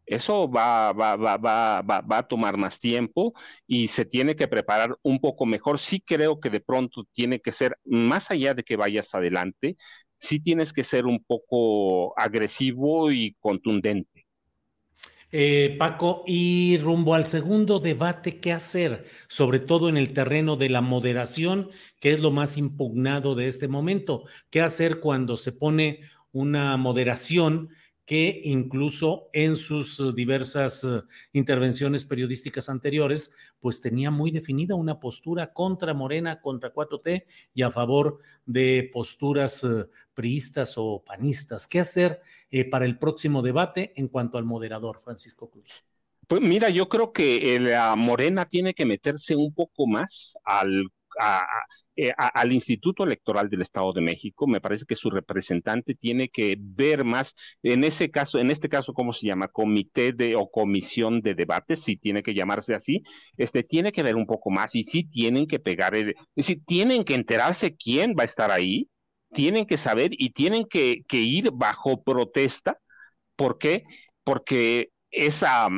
eso 0.06 0.48
va, 0.50 0.92
va, 0.92 1.16
va, 1.16 2.18
a 2.18 2.28
tomar 2.28 2.56
más 2.56 2.78
tiempo 2.78 3.34
y 3.66 3.88
se 3.88 4.04
tiene 4.04 4.36
que 4.36 4.48
preparar 4.48 4.96
un 5.02 5.20
poco 5.20 5.46
mejor. 5.46 5.80
Sí 5.80 6.00
creo 6.00 6.40
que 6.40 6.50
de 6.50 6.60
pronto 6.60 7.04
tiene 7.12 7.40
que 7.40 7.52
ser, 7.52 7.76
más 7.84 8.30
allá 8.30 8.54
de 8.54 8.62
que 8.64 8.76
vayas 8.76 9.14
adelante, 9.14 9.76
sí 10.18 10.40
tienes 10.40 10.72
que 10.72 10.84
ser 10.84 11.06
un 11.06 11.22
poco 11.24 12.18
agresivo 12.18 13.10
y 13.12 13.34
contundente. 13.40 14.15
Eh, 15.38 15.76
Paco, 15.78 16.24
y 16.26 16.78
rumbo 16.78 17.14
al 17.14 17.26
segundo 17.26 17.78
debate, 17.78 18.40
¿qué 18.40 18.54
hacer? 18.54 19.04
Sobre 19.28 19.60
todo 19.60 19.90
en 19.90 19.98
el 19.98 20.14
terreno 20.14 20.56
de 20.56 20.70
la 20.70 20.80
moderación, 20.80 21.68
que 22.00 22.14
es 22.14 22.20
lo 22.20 22.30
más 22.30 22.56
impugnado 22.56 23.34
de 23.34 23.46
este 23.46 23.68
momento. 23.68 24.24
¿Qué 24.48 24.62
hacer 24.62 24.98
cuando 24.98 25.36
se 25.36 25.52
pone 25.52 26.00
una 26.32 26.78
moderación 26.78 27.68
que 28.06 28.40
incluso 28.44 29.28
en 29.32 29.56
sus 29.56 29.98
eh, 29.98 30.12
diversas 30.14 30.84
eh, 30.84 31.02
intervenciones 31.32 32.04
periodísticas 32.04 32.68
anteriores, 32.68 33.32
pues 33.58 33.80
tenía 33.80 34.12
muy 34.12 34.30
definida 34.30 34.76
una 34.76 35.00
postura 35.00 35.52
contra 35.52 35.92
Morena, 35.92 36.40
contra 36.40 36.72
4T 36.72 37.24
y 37.52 37.62
a 37.62 37.70
favor 37.72 38.20
de 38.46 38.88
posturas 38.92 39.64
eh, 39.64 39.86
priistas 40.14 40.74
o 40.76 41.02
panistas. 41.04 41.66
¿Qué 41.66 41.80
hacer 41.80 42.22
para 42.70 42.86
el 42.86 42.96
próximo 42.96 43.42
debate 43.42 43.92
en 43.96 44.08
cuanto 44.08 44.38
al 44.38 44.44
moderador, 44.44 45.00
Francisco 45.00 45.50
Cruz? 45.50 45.84
Pues 46.26 46.40
mira, 46.40 46.70
yo 46.70 46.88
creo 46.88 47.12
que 47.12 47.58
la 47.60 47.94
Morena 47.96 48.48
tiene 48.48 48.72
que 48.72 48.86
meterse 48.86 49.36
un 49.36 49.52
poco 49.52 49.86
más 49.86 50.38
al 50.44 50.86
eh, 51.96 52.12
al 52.16 52.52
Instituto 52.52 53.04
Electoral 53.04 53.48
del 53.48 53.62
Estado 53.62 53.92
de 53.92 54.00
México. 54.00 54.46
Me 54.46 54.60
parece 54.60 54.84
que 54.86 54.96
su 54.96 55.10
representante 55.10 55.94
tiene 55.94 56.28
que 56.28 56.56
ver 56.58 57.04
más, 57.04 57.34
en 57.62 57.84
ese 57.84 58.10
caso, 58.10 58.38
en 58.38 58.50
este 58.50 58.68
caso, 58.68 58.92
¿cómo 58.92 59.12
se 59.12 59.26
llama? 59.26 59.48
Comité 59.48 60.12
de 60.12 60.36
o 60.36 60.50
comisión 60.50 61.22
de 61.22 61.34
debates, 61.34 61.82
si 61.82 61.96
tiene 61.96 62.22
que 62.22 62.34
llamarse 62.34 62.74
así, 62.74 63.02
este, 63.36 63.62
tiene 63.62 63.92
que 63.92 64.02
ver 64.02 64.16
un 64.16 64.26
poco 64.26 64.50
más 64.50 64.74
y 64.74 64.84
sí 64.84 65.04
tienen 65.04 65.46
que 65.46 65.58
pegar, 65.58 65.94
decir, 66.34 66.62
tienen 66.66 67.04
que 67.04 67.14
enterarse 67.14 67.76
quién 67.76 68.14
va 68.18 68.22
a 68.24 68.26
estar 68.26 68.50
ahí, 68.50 68.88
tienen 69.32 69.66
que 69.66 69.78
saber 69.78 70.10
y 70.12 70.30
tienen 70.30 70.66
que, 70.66 71.04
ir 71.10 71.50
bajo 71.52 72.02
protesta. 72.02 72.78
¿Por 73.36 73.58
qué? 73.58 73.84
Porque 74.24 74.90
esa, 75.10 75.68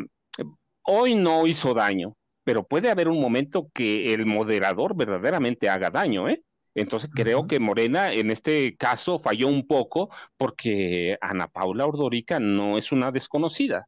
hoy 0.83 1.15
no 1.15 1.47
hizo 1.47 1.75
daño, 1.75 2.17
pero 2.49 2.63
puede 2.63 2.91
haber 2.91 3.09
un 3.09 3.21
momento 3.21 3.69
que 3.75 4.15
el 4.15 4.25
moderador 4.25 4.97
verdaderamente 4.97 5.69
haga 5.69 5.91
daño, 5.91 6.31
¿eh? 6.31 6.43
Entonces 6.75 7.11
creo 7.13 7.47
que 7.47 7.61
Morena 7.61 8.11
en 8.11 8.31
este 8.31 8.75
caso 8.75 9.21
falló 9.21 9.49
un 9.49 9.67
poco 9.67 10.09
porque 10.39 11.19
Ana 11.21 11.49
Paula 11.49 11.85
Ordorica 11.85 12.41
no 12.41 12.79
es 12.79 12.91
una 12.91 13.13
desconocida. 13.13 13.87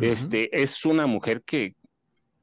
Este 0.00 0.62
es 0.62 0.84
una 0.84 1.08
mujer 1.08 1.42
que, 1.44 1.74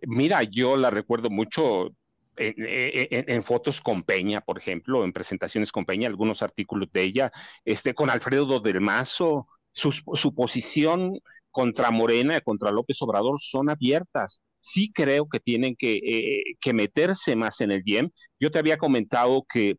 mira, 0.02 0.44
yo 0.44 0.76
la 0.76 0.90
recuerdo 0.90 1.30
mucho 1.30 1.92
en, 2.36 3.44
fotos 3.44 3.80
con 3.80 4.04
Peña, 4.04 4.42
por 4.42 4.58
ejemplo, 4.58 5.06
en 5.06 5.14
presentaciones 5.14 5.72
con 5.72 5.86
Peña, 5.86 6.10
algunos 6.10 6.42
artículos 6.42 6.92
de 6.92 7.02
ella, 7.02 7.32
este, 7.64 7.94
con 7.94 8.10
Alfredo 8.10 8.60
del 8.60 8.82
Mazo, 8.82 9.48
su, 9.72 9.94
su 9.94 10.36
posición 10.36 11.18
contra 11.50 11.92
Morena, 11.92 12.42
contra 12.42 12.72
López 12.72 13.02
Obrador, 13.02 13.40
son 13.40 13.70
abiertas 13.70 14.42
sí 14.66 14.92
creo 14.94 15.28
que 15.30 15.40
tienen 15.40 15.76
que, 15.76 15.94
eh, 16.04 16.74
meterse 16.74 17.36
más 17.36 17.62
en 17.62 17.72
el 17.72 17.84
bien. 17.84 18.12
Yo 18.40 18.52
te 18.52 18.60
había 18.60 18.78
comentado 18.78 19.46
que 19.52 19.78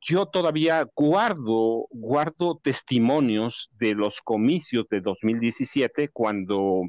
yo 0.00 0.26
todavía 0.26 0.86
guardo, 0.96 1.86
guardo 1.90 2.58
testimonios 2.62 3.70
de 3.78 3.94
los 3.94 4.20
comicios 4.22 4.86
de 4.90 5.00
2017 5.00 6.08
cuando 6.08 6.82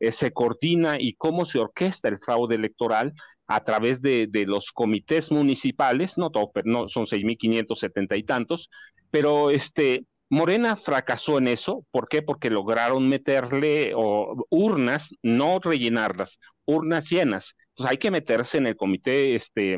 eh, 0.00 0.12
se 0.12 0.32
coordina 0.32 0.96
y 1.00 1.14
cómo 1.14 1.44
se 1.44 1.58
orquesta 1.58 2.08
el 2.08 2.18
fraude 2.18 2.54
electoral 2.56 3.12
a 3.48 3.64
través 3.64 4.00
de, 4.02 4.26
de 4.28 4.46
los 4.46 4.72
comités 4.72 5.30
municipales, 5.30 6.18
no, 6.18 6.30
todo, 6.30 6.50
no 6.64 6.88
son 6.88 7.06
6.570 7.06 8.16
y 8.16 8.22
tantos, 8.24 8.70
pero 9.10 9.50
este, 9.50 10.04
Morena 10.28 10.76
fracasó 10.76 11.38
en 11.38 11.48
eso, 11.48 11.84
¿por 11.90 12.08
qué? 12.08 12.22
Porque 12.22 12.50
lograron 12.50 13.08
meterle 13.08 13.92
urnas, 14.50 15.14
no 15.22 15.60
rellenarlas, 15.60 16.40
urnas 16.64 17.08
llenas. 17.08 17.54
Entonces 17.70 17.92
hay 17.92 17.98
que 17.98 18.10
meterse 18.10 18.58
en 18.58 18.66
el 18.66 18.76
comité, 18.76 19.36
este, 19.36 19.74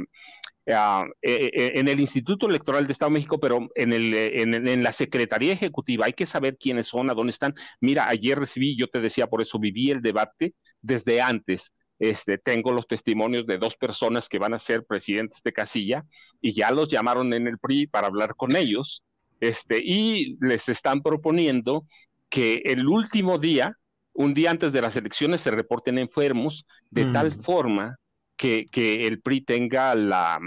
eh, 0.67 1.07
eh, 1.23 1.73
en 1.75 1.89
el 1.89 2.01
Instituto 2.01 2.49
Electoral 2.49 2.87
de 2.87 2.93
Estado 2.93 3.11
de 3.11 3.15
México, 3.19 3.39
pero 3.39 3.69
en, 3.75 3.93
el, 3.93 4.15
en, 4.15 4.83
la 4.83 4.93
Secretaría 4.93 5.53
Ejecutiva 5.53 6.07
hay 6.07 6.13
que 6.13 6.27
saber 6.27 6.57
quiénes 6.59 6.89
son, 6.89 7.11
a 7.11 7.15
dónde 7.15 7.33
están. 7.33 7.55
Mira, 7.81 8.09
ayer 8.09 8.39
recibí, 8.39 8.77
yo 8.79 8.87
te 8.87 9.01
decía, 9.01 9.27
por 9.27 9.43
eso 9.43 9.59
viví 9.59 9.91
el 9.91 10.03
debate 10.03 10.55
desde 10.81 11.21
antes. 11.21 11.73
Este, 11.99 12.39
tengo 12.39 12.73
los 12.73 12.87
testimonios 12.87 13.47
de 13.47 13.59
dos 13.59 13.77
personas 13.77 14.29
que 14.29 14.39
van 14.39 14.55
a 14.55 14.59
ser 14.59 14.85
presidentes 14.87 15.43
de 15.43 15.53
casilla 15.53 16.05
y 16.41 16.55
ya 16.55 16.71
los 16.71 16.89
llamaron 16.89 17.35
en 17.35 17.49
el 17.49 17.59
PRI 17.59 17.89
para 17.89 18.07
hablar 18.07 18.37
con 18.37 18.55
ellos 18.55 19.03
este, 19.41 19.79
y 19.83 20.37
les 20.41 20.69
están 20.69 21.03
proponiendo 21.03 21.85
que 22.29 22.63
el 22.65 22.87
último 22.87 23.39
día, 23.39 23.77
un 24.13 24.35
día 24.35 24.51
antes 24.51 24.73
de 24.73 24.83
las 24.83 24.97
elecciones, 24.97 25.41
se 25.41 25.51
reporten 25.51 25.99
enfermos 25.99 26.67
de 26.91 27.07
tal 27.07 27.37
mm. 27.37 27.43
forma 27.43 27.97
que, 28.37 28.67
que, 28.71 29.07
el 29.07 29.21
PRI 29.21 29.43
tenga 29.43 29.95
la, 29.95 30.39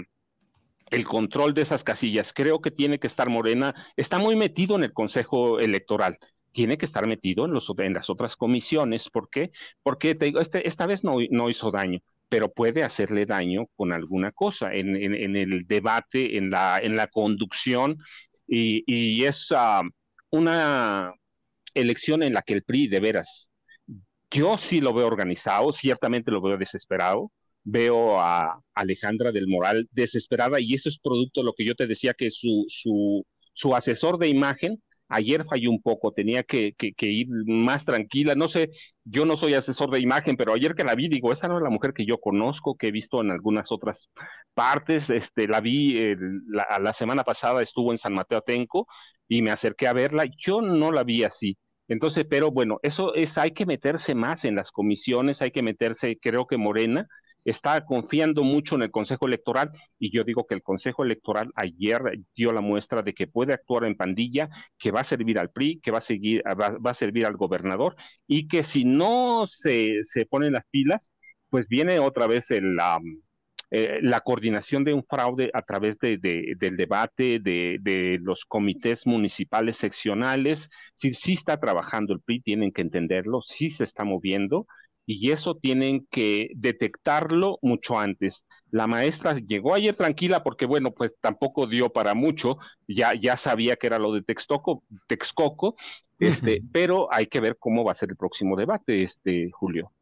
el 0.90 1.04
control 1.04 1.54
de 1.54 1.62
esas 1.62 1.84
casillas. 1.84 2.32
Creo 2.32 2.60
que 2.60 2.70
tiene 2.70 2.98
que 2.98 3.06
estar 3.06 3.28
Morena, 3.28 3.74
está 3.96 4.18
muy 4.18 4.36
metido 4.36 4.76
en 4.76 4.84
el 4.84 4.92
Consejo 4.92 5.58
Electoral. 5.58 6.18
Tiene 6.52 6.76
que 6.76 6.84
estar 6.84 7.06
metido 7.06 7.46
en, 7.46 7.52
los, 7.52 7.72
en 7.78 7.94
las 7.94 8.10
otras 8.10 8.36
comisiones. 8.36 9.08
¿Por 9.08 9.30
qué? 9.30 9.52
Porque 9.82 10.14
te 10.14 10.26
digo, 10.26 10.40
este, 10.40 10.68
esta 10.68 10.86
vez 10.86 11.02
no, 11.02 11.16
no 11.30 11.50
hizo 11.50 11.70
daño 11.70 12.00
pero 12.32 12.50
puede 12.50 12.82
hacerle 12.82 13.26
daño 13.26 13.66
con 13.76 13.92
alguna 13.92 14.32
cosa 14.32 14.72
en, 14.72 14.96
en, 14.96 15.14
en, 15.14 15.36
el 15.36 15.66
debate, 15.66 16.38
en 16.38 16.48
la, 16.48 16.78
en 16.78 16.96
la 16.96 17.08
conducción 17.08 17.98
y, 18.54 19.24
es 19.24 19.48
ah, 19.50 19.82
una 20.30 21.14
elección 21.74 22.22
en 22.22 22.34
la 22.34 22.42
que 22.42 22.54
el 22.54 22.62
PRI 22.62 22.88
de 22.88 23.00
veras, 23.00 23.50
yo 24.30 24.58
sí 24.58 24.80
lo 24.80 24.92
veo 24.92 25.06
organizado, 25.06 25.72
ciertamente 25.72 26.30
lo 26.30 26.42
veo 26.42 26.56
desesperado, 26.58 27.32
veo 27.64 28.20
a 28.20 28.60
Alejandra 28.74 29.32
del 29.32 29.48
Moral 29.48 29.88
desesperada 29.92 30.60
y 30.60 30.74
eso 30.74 30.88
es 30.88 30.98
producto 30.98 31.40
de 31.40 31.46
lo 31.46 31.54
que 31.54 31.64
yo 31.64 31.74
te 31.74 31.86
decía 31.86 32.14
que 32.14 32.30
su, 32.30 32.64
su, 32.68 33.24
su 33.54 33.74
asesor 33.74 34.18
de 34.18 34.28
imagen 34.28 34.82
Ayer 35.12 35.44
falló 35.44 35.70
un 35.70 35.82
poco, 35.82 36.12
tenía 36.12 36.42
que, 36.42 36.74
ir 37.00 37.28
más 37.46 37.84
tranquila. 37.84 38.34
No 38.34 38.48
sé, 38.48 38.70
yo 39.04 39.24
no 39.26 39.36
soy 39.36 39.54
asesor 39.54 39.90
de 39.90 40.00
imagen, 40.00 40.36
pero 40.36 40.54
ayer 40.54 40.74
que 40.74 40.84
la 40.84 40.94
vi, 40.94 41.08
digo, 41.08 41.32
esa 41.32 41.48
no 41.48 41.58
es 41.58 41.62
la 41.62 41.70
mujer 41.70 41.92
que 41.92 42.06
yo 42.06 42.18
conozco, 42.18 42.76
que 42.76 42.88
he 42.88 42.92
visto 42.92 43.20
en 43.20 43.30
algunas 43.30 43.70
otras 43.70 44.08
partes. 44.54 45.10
Este, 45.10 45.48
la 45.48 45.60
vi 45.60 46.14
la, 46.48 46.78
la, 46.80 46.92
semana 46.94 47.24
pasada, 47.24 47.62
estuvo 47.62 47.92
en 47.92 47.98
San 47.98 48.14
Mateo 48.14 48.38
Atenco 48.38 48.86
y 49.28 49.42
me 49.42 49.50
acerqué 49.50 49.86
a 49.86 49.92
verla. 49.92 50.24
Yo 50.38 50.62
no 50.62 50.92
la 50.92 51.04
vi 51.04 51.24
así. 51.24 51.56
Entonces, 51.88 52.24
pero 52.28 52.50
bueno, 52.50 52.78
eso 52.82 53.14
es, 53.14 53.36
hay 53.38 53.50
que 53.52 53.66
meterse 53.66 54.14
más 54.14 54.44
en 54.44 54.54
las 54.54 54.70
comisiones, 54.70 55.42
hay 55.42 55.50
que 55.50 55.62
meterse, 55.62 56.18
creo 56.20 56.46
que 56.46 56.56
Morena 56.56 57.06
está 57.44 57.84
confiando 57.84 58.44
mucho 58.44 58.76
en 58.76 58.82
el 58.82 58.90
Consejo 58.90 59.26
Electoral 59.26 59.70
y 59.98 60.16
yo 60.16 60.24
digo 60.24 60.46
que 60.46 60.54
el 60.54 60.62
Consejo 60.62 61.04
Electoral 61.04 61.50
ayer 61.54 62.00
dio 62.34 62.52
la 62.52 62.60
muestra 62.60 63.02
de 63.02 63.14
que 63.14 63.26
puede 63.26 63.54
actuar 63.54 63.84
en 63.84 63.96
pandilla, 63.96 64.48
que 64.78 64.90
va 64.90 65.00
a 65.00 65.04
servir 65.04 65.38
al 65.38 65.50
PRI, 65.50 65.80
que 65.80 65.90
va 65.90 65.98
a, 65.98 66.02
seguir, 66.02 66.42
va, 66.44 66.90
a 66.90 66.94
servir 66.94 67.26
al 67.26 67.36
gobernador 67.36 67.96
y 68.26 68.48
que 68.48 68.62
si 68.62 68.84
no 68.84 69.46
se, 69.46 70.04
se 70.04 70.26
ponen 70.26 70.52
las 70.52 70.64
pilas, 70.70 71.12
pues 71.48 71.68
viene 71.68 71.98
otra 71.98 72.26
vez 72.26 72.50
el, 72.50 72.78
eh, 73.70 74.00
la 74.02 74.20
coordinación 74.20 74.84
de 74.84 74.94
un 74.94 75.04
fraude 75.04 75.50
a 75.54 75.62
través 75.62 75.98
de, 75.98 76.18
del 76.18 76.76
debate 76.76 77.40
de, 77.40 77.78
de, 77.80 78.18
los 78.20 78.44
comités 78.44 79.06
municipales 79.06 79.78
seccionales. 79.78 80.68
Si 80.94 81.12
sí 81.14 81.32
está 81.32 81.58
trabajando 81.58 82.12
el 82.14 82.20
PRI, 82.20 82.40
tienen 82.40 82.72
que 82.72 82.82
entenderlo, 82.82 83.42
sí 83.42 83.70
se 83.70 83.84
está 83.84 84.04
moviendo 84.04 84.66
y 85.06 85.30
eso 85.30 85.56
tienen 85.56 86.06
que 86.10 86.50
detectarlo 86.54 87.58
mucho 87.62 87.98
antes. 87.98 88.44
La 88.70 88.86
maestra 88.86 89.38
llegó 89.38 89.74
ayer 89.74 89.94
tranquila 89.94 90.42
porque, 90.42 90.66
bueno, 90.66 90.92
pues 90.92 91.12
tampoco 91.20 91.66
dio 91.66 91.90
para 91.90 92.14
mucho, 92.14 92.58
ya, 92.88 93.14
ya 93.14 93.36
sabía 93.36 93.76
que 93.76 93.86
era 93.86 93.98
lo 93.98 94.12
de 94.12 94.22
Texcoco, 94.22 94.82
Texcoco 95.06 95.76
este, 96.22 96.62
pero 96.72 97.12
hay 97.12 97.26
que 97.26 97.40
ver 97.40 97.56
cómo 97.58 97.84
va 97.84 97.92
a 97.92 97.96
ser 97.96 98.10
el 98.10 98.16
próximo 98.16 98.56
debate, 98.56 99.02
este, 99.02 99.50
Julio. 99.50 99.92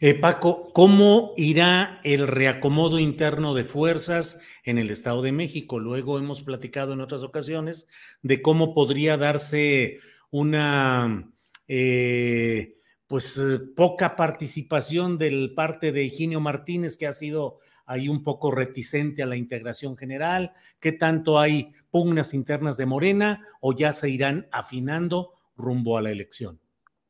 Eh, 0.00 0.14
Paco, 0.14 0.70
¿cómo 0.72 1.32
irá 1.36 2.00
el 2.04 2.26
reacomodo 2.26 2.98
interno 2.98 3.54
de 3.54 3.64
fuerzas 3.64 4.40
en 4.64 4.78
el 4.78 4.90
Estado 4.90 5.22
de 5.22 5.32
México? 5.32 5.78
Luego 5.78 6.18
hemos 6.18 6.42
platicado 6.42 6.92
en 6.92 7.00
otras 7.00 7.22
ocasiones 7.22 7.88
de 8.22 8.42
cómo 8.42 8.74
podría 8.74 9.16
darse 9.16 9.98
una... 10.30 11.30
Eh, 11.68 12.76
pues 13.12 13.36
eh, 13.36 13.58
poca 13.76 14.16
participación 14.16 15.18
del 15.18 15.52
parte 15.52 15.92
de 15.92 16.02
Higinio 16.02 16.40
Martínez, 16.40 16.96
que 16.96 17.06
ha 17.06 17.12
sido 17.12 17.58
ahí 17.84 18.08
un 18.08 18.24
poco 18.24 18.50
reticente 18.50 19.22
a 19.22 19.26
la 19.26 19.36
integración 19.36 19.98
general, 19.98 20.54
qué 20.80 20.92
tanto 20.92 21.38
hay 21.38 21.74
pugnas 21.90 22.32
internas 22.32 22.78
de 22.78 22.86
Morena 22.86 23.46
o 23.60 23.76
ya 23.76 23.92
se 23.92 24.08
irán 24.08 24.48
afinando 24.50 25.34
rumbo 25.58 25.98
a 25.98 26.00
la 26.00 26.10
elección. 26.10 26.58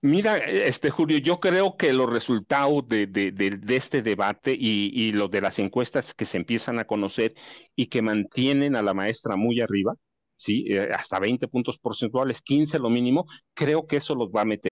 Mira, 0.00 0.38
este 0.38 0.90
Julio, 0.90 1.18
yo 1.18 1.38
creo 1.38 1.76
que 1.76 1.92
los 1.92 2.10
resultados 2.10 2.82
de, 2.88 3.06
de, 3.06 3.76
este 3.76 4.02
debate 4.02 4.56
y, 4.58 4.90
y 4.92 5.12
los 5.12 5.30
de 5.30 5.40
las 5.40 5.60
encuestas 5.60 6.14
que 6.14 6.24
se 6.24 6.36
empiezan 6.36 6.80
a 6.80 6.84
conocer 6.84 7.32
y 7.76 7.86
que 7.86 8.02
mantienen 8.02 8.74
a 8.74 8.82
la 8.82 8.92
maestra 8.92 9.36
muy 9.36 9.60
arriba, 9.60 9.94
sí, 10.34 10.64
eh, 10.68 10.90
hasta 10.92 11.20
20 11.20 11.46
puntos 11.46 11.78
porcentuales, 11.78 12.42
15 12.42 12.80
lo 12.80 12.90
mínimo, 12.90 13.26
creo 13.54 13.86
que 13.86 13.98
eso 13.98 14.16
los 14.16 14.30
va 14.30 14.40
a 14.40 14.46
meter 14.46 14.71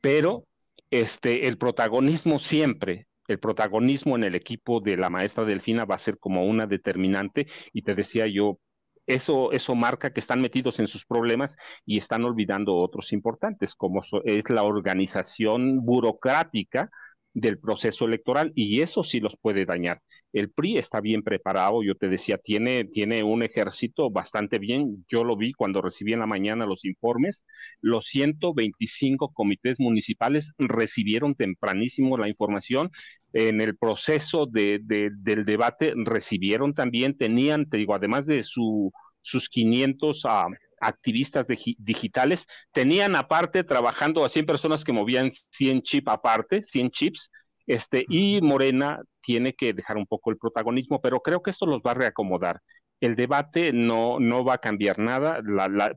Pero 0.00 0.46
este, 0.90 1.46
el 1.48 1.58
protagonismo 1.58 2.38
siempre, 2.38 3.06
el 3.28 3.38
protagonismo 3.38 4.16
en 4.16 4.24
el 4.24 4.34
equipo 4.34 4.80
de 4.80 4.96
la 4.96 5.10
maestra 5.10 5.44
Delfina 5.44 5.84
va 5.84 5.94
a 5.96 5.98
ser 5.98 6.18
como 6.18 6.44
una 6.46 6.66
determinante 6.66 7.46
y 7.72 7.82
te 7.82 7.94
decía 7.94 8.26
yo, 8.26 8.58
eso, 9.06 9.52
eso 9.52 9.74
marca 9.74 10.12
que 10.12 10.20
están 10.20 10.40
metidos 10.40 10.78
en 10.78 10.86
sus 10.86 11.04
problemas 11.04 11.56
y 11.84 11.98
están 11.98 12.24
olvidando 12.24 12.76
otros 12.76 13.12
importantes, 13.12 13.74
como 13.74 14.02
es 14.24 14.50
la 14.50 14.62
organización 14.62 15.84
burocrática 15.84 16.90
del 17.32 17.58
proceso 17.58 18.04
electoral 18.06 18.52
y 18.54 18.82
eso 18.82 19.02
sí 19.04 19.20
los 19.20 19.36
puede 19.40 19.64
dañar. 19.64 20.00
El 20.32 20.50
PRI 20.50 20.78
está 20.78 21.00
bien 21.00 21.22
preparado, 21.22 21.82
yo 21.82 21.94
te 21.96 22.08
decía, 22.08 22.38
tiene, 22.38 22.84
tiene 22.84 23.24
un 23.24 23.42
ejército 23.42 24.10
bastante 24.10 24.58
bien. 24.58 25.04
Yo 25.08 25.24
lo 25.24 25.36
vi 25.36 25.52
cuando 25.52 25.82
recibí 25.82 26.12
en 26.12 26.20
la 26.20 26.26
mañana 26.26 26.66
los 26.66 26.84
informes. 26.84 27.44
Los 27.80 28.06
125 28.06 29.32
comités 29.32 29.80
municipales 29.80 30.52
recibieron 30.58 31.34
tempranísimo 31.34 32.16
la 32.16 32.28
información. 32.28 32.90
En 33.32 33.60
el 33.60 33.76
proceso 33.76 34.46
de, 34.46 34.80
del 34.82 35.44
debate 35.44 35.94
recibieron 35.96 36.74
también, 36.74 37.16
tenían, 37.16 37.68
te 37.68 37.76
digo, 37.78 37.94
además 37.94 38.26
de 38.26 38.42
su, 38.42 38.92
sus 39.22 39.48
500 39.48 40.22
ah, 40.26 40.46
activistas 40.80 41.46
digitales, 41.78 42.46
tenían 42.72 43.14
aparte 43.14 43.64
trabajando 43.64 44.24
a 44.24 44.28
100 44.28 44.46
personas 44.46 44.84
que 44.84 44.92
movían 44.92 45.30
100 45.50 45.82
chips 45.82 46.08
aparte, 46.08 46.62
100 46.64 46.90
chips, 46.90 47.30
este, 47.70 48.04
y 48.08 48.40
Morena 48.40 49.02
tiene 49.20 49.54
que 49.54 49.72
dejar 49.72 49.96
un 49.96 50.06
poco 50.06 50.30
el 50.30 50.38
protagonismo, 50.38 51.00
pero 51.00 51.20
creo 51.20 51.42
que 51.42 51.50
esto 51.50 51.66
los 51.66 51.80
va 51.82 51.92
a 51.92 51.94
reacomodar. 51.94 52.60
El 53.00 53.16
debate 53.16 53.72
no, 53.72 54.18
no 54.20 54.44
va 54.44 54.54
a 54.54 54.58
cambiar 54.58 54.98
nada, 54.98 55.40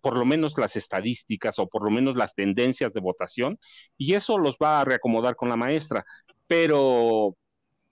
por 0.01 0.15
lo 0.17 0.25
menos 0.25 0.53
las 0.57 0.75
estadísticas 0.75 1.59
o 1.59 1.67
por 1.67 1.83
lo 1.83 1.89
menos 1.91 2.15
las 2.15 2.33
tendencias 2.35 2.93
de 2.93 3.01
votación, 3.01 3.57
y 3.97 4.13
eso 4.13 4.37
los 4.37 4.55
va 4.61 4.81
a 4.81 4.85
reacomodar 4.85 5.35
con 5.35 5.49
la 5.49 5.57
maestra. 5.57 6.05
Pero 6.47 7.35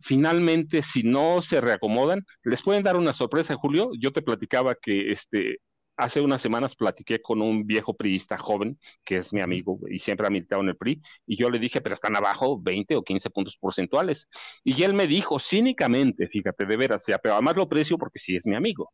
finalmente, 0.02 0.84
si 0.84 1.04
no 1.04 1.42
se 1.42 1.62
reacomodan, 1.62 2.24
les 2.44 2.62
pueden 2.62 2.84
dar 2.84 2.98
una 2.98 3.14
sorpresa, 3.14 3.56
Julio. 3.56 3.90
Yo 4.00 4.12
te 4.12 4.22
platicaba 4.22 4.76
que 4.76 5.12
este, 5.12 5.58
hace 5.98 6.22
unas 6.22 6.42
semanas 6.42 6.76
platiqué 6.76 7.22
con 7.22 7.42
un 7.42 7.66
viejo 7.66 7.96
priista 7.96 8.38
joven, 8.38 8.80
que 9.04 9.18
es 9.18 9.34
mi 9.34 9.42
amigo 9.42 9.80
y 9.90 10.00
siempre 10.00 10.28
ha 10.28 10.30
militado 10.30 10.62
en 10.62 10.70
el 10.70 10.78
PRI, 10.78 11.02
y 11.28 11.38
yo 11.38 11.50
le 11.50 11.60
dije, 11.60 11.82
pero 11.82 11.96
están 11.96 12.16
abajo 12.16 12.60
20 12.62 12.96
o 12.96 13.04
15 13.04 13.30
puntos 13.30 13.58
porcentuales. 13.58 14.28
Y 14.64 14.84
él 14.84 14.94
me 14.94 15.08
dijo 15.08 15.40
cínicamente, 15.40 16.28
fíjate, 16.28 16.66
de 16.66 16.78
veras, 16.78 17.06
pero 17.22 17.36
además 17.36 17.56
lo 17.56 17.64
aprecio 17.64 17.98
porque 17.98 18.20
sí 18.20 18.36
es 18.36 18.46
mi 18.46 18.56
amigo. 18.56 18.92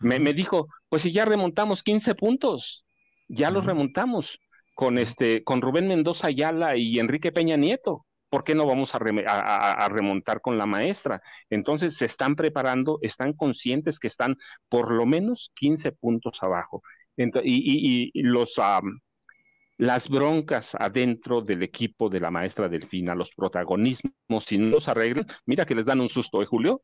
Me, 0.00 0.18
dijo, 0.32 0.68
pues 0.88 1.02
si 1.02 1.12
ya 1.12 1.24
remontamos 1.24 1.82
15 1.82 2.14
puntos, 2.14 2.84
ya 3.28 3.50
los 3.50 3.64
remontamos 3.64 4.38
con, 4.74 4.98
este, 4.98 5.44
con 5.44 5.62
Rubén 5.62 5.88
Mendoza 5.88 6.26
Ayala 6.26 6.76
y 6.76 6.98
Enrique 6.98 7.32
Peña 7.32 7.56
Nieto. 7.56 8.04
¿Por 8.34 8.42
qué 8.42 8.56
no 8.56 8.66
vamos 8.66 8.92
a, 8.96 8.98
remontar 9.88 10.40
con 10.40 10.58
la 10.58 10.66
maestra? 10.66 11.22
Entonces 11.50 11.96
se 11.96 12.06
están 12.06 12.34
preparando, 12.34 12.98
están 13.00 13.32
conscientes 13.32 14.00
que 14.00 14.08
están 14.08 14.36
por 14.68 14.90
lo 14.90 15.06
menos 15.06 15.52
15 15.54 15.92
puntos 15.92 16.42
abajo. 16.42 16.82
y, 17.16 18.10
los, 18.24 18.56
las 19.78 20.08
broncas 20.08 20.74
adentro 20.74 21.42
del 21.42 21.62
equipo 21.62 22.08
de 22.08 22.18
la 22.18 22.32
maestra 22.32 22.68
Delfina, 22.68 23.14
los 23.14 23.30
protagonismos, 23.30 24.44
si 24.44 24.58
no 24.58 24.66
los 24.66 24.88
arreglan, 24.88 25.28
mira 25.46 25.64
que 25.64 25.76
les 25.76 25.84
dan 25.84 26.00
un 26.00 26.08
susto, 26.08 26.42
¿eh, 26.42 26.46
Julio? 26.46 26.82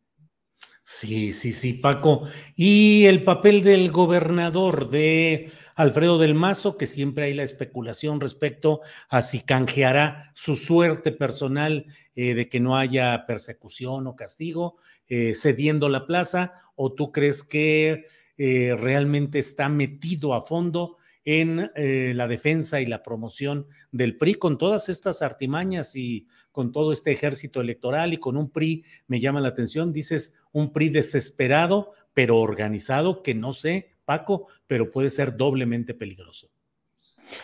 Sí, 0.85 1.33
sí, 1.33 1.53
sí, 1.53 1.73
Paco. 1.73 2.29
Y 2.55 3.07
el 3.07 3.25
papel 3.25 3.65
del 3.65 3.91
gobernador 3.91 4.89
de 4.89 5.51
Alfredo 5.81 6.19
del 6.19 6.35
Mazo, 6.35 6.77
que 6.77 6.87
siempre 6.87 7.25
hay 7.25 7.33
la 7.33 7.43
especulación 7.43 8.21
respecto 8.21 8.83
a 9.09 9.23
si 9.23 9.41
canjeará 9.41 10.31
su 10.35 10.55
suerte 10.55 11.11
personal 11.11 11.87
eh, 12.15 12.35
de 12.35 12.51
que 12.51 12.61
no 12.61 12.77
haya 12.77 13.25
persecución 13.27 14.07
o 14.07 14.15
castigo, 14.15 14.77
eh, 15.09 15.33
cediendo 15.35 15.89
la 15.89 16.07
plaza, 16.07 16.53
o 16.75 16.93
tú 16.93 17.13
crees 17.13 17.43
que 17.43 18.05
eh, 18.37 18.77
realmente 18.79 19.39
está 19.39 19.71
metido 19.71 20.35
a 20.35 20.43
fondo 20.43 20.99
en 21.25 21.71
la 21.75 22.27
defensa 22.29 22.81
y 22.81 22.87
la 22.87 23.03
promoción 23.03 23.67
del 23.93 24.17
PRI 24.17 24.35
con 24.35 24.59
todas 24.59 24.89
estas 24.89 25.23
artimañas 25.23 25.95
y 25.95 26.27
con 26.51 26.73
todo 26.73 26.93
este 26.93 27.13
ejército 27.13 27.61
electoral 27.61 28.13
y 28.13 28.19
con 28.19 28.37
un 28.37 28.51
PRI, 28.51 28.85
me 29.07 29.21
llama 29.21 29.41
la 29.41 29.49
atención, 29.49 29.93
dices, 29.93 30.35
un 30.53 30.73
PRI 30.73 30.91
desesperado, 30.91 31.93
pero 32.13 32.39
organizado, 32.39 33.23
que 33.23 33.35
no 33.35 33.53
sé 33.53 33.90
Paco, 34.11 34.49
pero 34.67 34.91
puede 34.91 35.09
ser 35.09 35.37
doblemente 35.37 35.95
peligroso. 35.95 36.49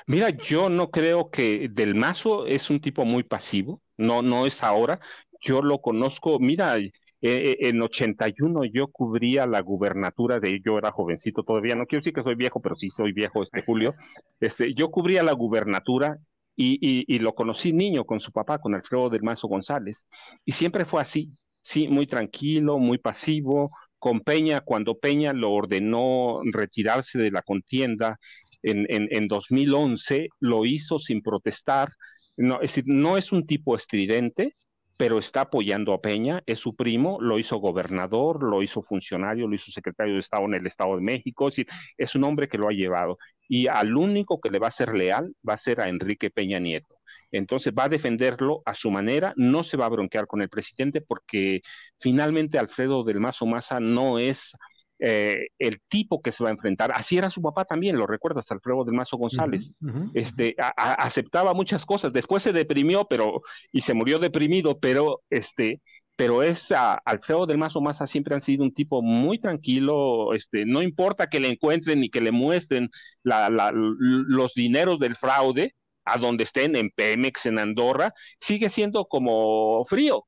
Mira, 0.09 0.31
yo 0.31 0.68
no 0.68 0.90
creo 0.90 1.31
que 1.31 1.68
Del 1.68 1.94
Mazo 1.94 2.44
es 2.44 2.70
un 2.70 2.81
tipo 2.81 3.05
muy 3.05 3.22
pasivo, 3.22 3.81
no, 3.96 4.20
no 4.20 4.46
es 4.46 4.64
ahora. 4.64 4.98
Yo 5.40 5.62
lo 5.62 5.81
conozco, 5.81 6.40
mira, 6.40 6.76
eh, 6.76 6.90
eh, 7.20 7.57
en 7.61 7.81
81 7.81 8.64
yo 8.64 8.88
cubría 8.88 9.46
la 9.46 9.61
gubernatura 9.61 10.40
de, 10.40 10.61
yo 10.61 10.76
era 10.76 10.90
jovencito 10.90 11.44
todavía, 11.44 11.76
no 11.76 11.87
quiero 11.87 12.00
decir 12.00 12.14
que 12.14 12.24
soy 12.24 12.35
viejo, 12.35 12.61
pero 12.61 12.74
sí 12.74 12.90
soy 12.90 13.12
viejo 13.12 13.44
este 13.44 13.62
Julio. 13.62 13.94
Este, 14.40 14.74
yo 14.74 14.90
cubría 14.90 15.22
la 15.22 15.35
gubernatura 15.35 16.18
y, 16.57 16.79
y, 16.81 17.18
lo 17.20 17.37
conocí 17.37 17.72
niño 17.72 18.05
con 18.05 18.18
su 18.18 18.33
papá, 18.33 18.59
con 18.59 18.74
Alfredo 18.74 19.09
del 19.09 19.22
Mazo 19.22 19.46
González, 19.46 20.09
y 20.44 20.50
siempre 20.50 20.85
fue 20.85 21.00
así, 21.00 21.31
sí, 21.62 21.87
muy 21.87 22.09
tranquilo, 22.09 22.79
muy 22.79 22.98
pasivo, 22.98 23.70
con 23.98 24.20
Peña, 24.20 24.61
cuando 24.61 24.98
Peña 24.98 25.32
lo 25.32 25.52
ordenó 25.52 26.40
retirarse 26.44 27.18
de 27.18 27.30
la 27.30 27.42
contienda 27.42 28.18
en, 28.62 28.87
en, 28.88 29.28
2011, 29.28 30.28
lo 30.40 30.64
hizo 30.64 30.98
sin 30.98 31.22
protestar. 31.22 31.90
No, 32.37 32.56
es 32.56 32.72
decir, 32.72 32.85
no 32.87 33.16
es 33.16 33.32
un 33.32 33.46
tipo 33.46 33.76
estridente, 33.76 34.56
pero 34.96 35.18
está 35.18 35.42
apoyando 35.42 35.92
a 35.92 36.00
Peña, 36.00 36.42
es 36.46 36.61
su 36.61 36.74
primo, 36.74 37.18
lo 37.20 37.38
hizo 37.38 37.59
gobernador, 37.59 38.42
lo 38.42 38.62
hizo 38.62 38.82
funcionario, 38.82 39.46
lo 39.46 39.54
hizo 39.54 39.70
secretario 39.70 40.14
de 40.14 40.20
Estado 40.20 40.44
en 40.44 40.54
el 40.54 40.66
Estado 40.66 40.96
de 40.96 41.02
México, 41.02 41.48
es, 41.48 41.56
decir, 41.56 41.68
es 41.98 42.14
un 42.14 42.24
hombre 42.24 42.48
que 42.48 42.59
lo 42.59 42.68
ha 42.68 42.72
llevado. 42.72 43.18
Y 43.48 43.68
al 43.68 43.96
único 43.96 44.40
que 44.40 44.50
le 44.50 44.59
va 44.59 44.68
a 44.68 44.72
ser 44.72 44.94
leal 44.94 45.35
va 45.48 45.54
a 45.54 45.59
ser 45.59 45.80
a 45.80 45.88
Enrique 45.88 46.30
Peña 46.30 46.59
Nieto. 46.59 46.96
Entonces 47.30 47.72
va 47.78 47.85
a 47.85 47.88
defenderlo 47.88 48.62
a 48.64 48.74
su 48.74 48.90
manera, 48.90 49.32
no 49.37 49.64
se 49.64 49.76
va 49.76 49.87
a 49.87 49.90
bronquear 49.90 50.26
con 50.26 50.42
el 50.42 50.48
presidente 50.48 51.00
porque 51.00 51.61
finalmente 51.98 52.59
Alfredo 52.59 53.04
del 53.04 53.20
Mazo 53.20 53.46
Maza 53.46 53.80
no 53.80 54.18
es 54.18 54.52
eh, 54.98 55.48
el 55.59 55.80
tipo 55.88 56.22
que 56.22 56.32
se 56.32 56.42
va 56.42 56.50
a 56.50 56.52
enfrentar. 56.52 56.92
Así 56.94 57.18
era 57.18 57.30
su 57.30 57.42
papá 57.42 57.64
también, 57.64 57.96
lo 57.96 58.06
recuerdas, 58.06 58.50
Alfredo 58.50 58.85
del 58.85 58.94
Mazo 58.94 59.16
González. 59.16 59.72
Este, 60.14 60.54
aceptaba 60.59 61.54
muchas 61.54 61.85
cosas, 61.85 62.12
después 62.12 62.42
se 62.42 62.52
deprimió, 62.52 63.06
pero, 63.09 63.42
y 63.72 63.82
se 63.82 63.94
murió 63.94 64.18
deprimido, 64.18 64.78
pero 64.78 65.22
este, 65.30 65.82
pero 66.16 66.42
es 66.42 66.72
Alfredo 67.04 67.46
del 67.46 67.59
Mazo 67.59 67.80
Maza 67.80 68.06
siempre 68.06 68.35
han 68.35 68.42
sido 68.42 68.64
un 68.64 68.72
tipo 68.72 69.02
muy 69.02 69.38
tranquilo, 69.38 70.32
este, 70.32 70.64
no 70.64 70.80
importa 70.80 71.28
que 71.28 71.40
le 71.40 71.48
encuentren 71.48 72.00
ni 72.00 72.09
que 72.09 72.22
le 72.22 72.32
muestren 72.32 72.90
los 73.22 74.54
dineros 74.54 74.98
del 74.98 75.16
fraude, 75.16 75.74
a 76.06 76.18
donde 76.18 76.44
estén, 76.44 76.76
en 76.76 76.90
Pemex, 76.90 77.46
en 77.46 77.59
Andorra, 77.59 78.14
sigue 78.40 78.70
siendo 78.70 79.06
como 79.06 79.85
frío. 79.85 80.24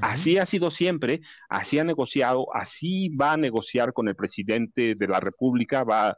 Así 0.00 0.38
ha 0.38 0.46
sido 0.46 0.70
siempre, 0.70 1.20
así 1.48 1.78
ha 1.78 1.84
negociado, 1.84 2.46
así 2.54 3.08
va 3.10 3.32
a 3.32 3.36
negociar 3.36 3.92
con 3.92 4.08
el 4.08 4.16
presidente 4.16 4.94
de 4.94 5.08
la 5.08 5.20
República, 5.20 5.84
va, 5.84 6.08
a 6.08 6.16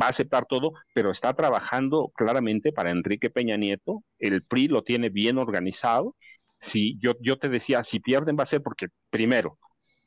aceptar 0.00 0.46
todo, 0.46 0.72
pero 0.94 1.10
está 1.10 1.34
trabajando 1.34 2.12
claramente 2.14 2.72
para 2.72 2.90
Enrique 2.90 3.30
Peña 3.30 3.56
Nieto. 3.56 4.04
El 4.18 4.42
PRI 4.44 4.68
lo 4.68 4.82
tiene 4.82 5.08
bien 5.08 5.38
organizado. 5.38 6.16
Si 6.60 6.98
yo, 7.00 7.12
yo 7.20 7.38
te 7.38 7.48
decía, 7.48 7.84
si 7.84 8.00
pierden 8.00 8.36
va 8.38 8.44
a 8.44 8.46
ser 8.46 8.62
porque, 8.62 8.88
primero, 9.10 9.58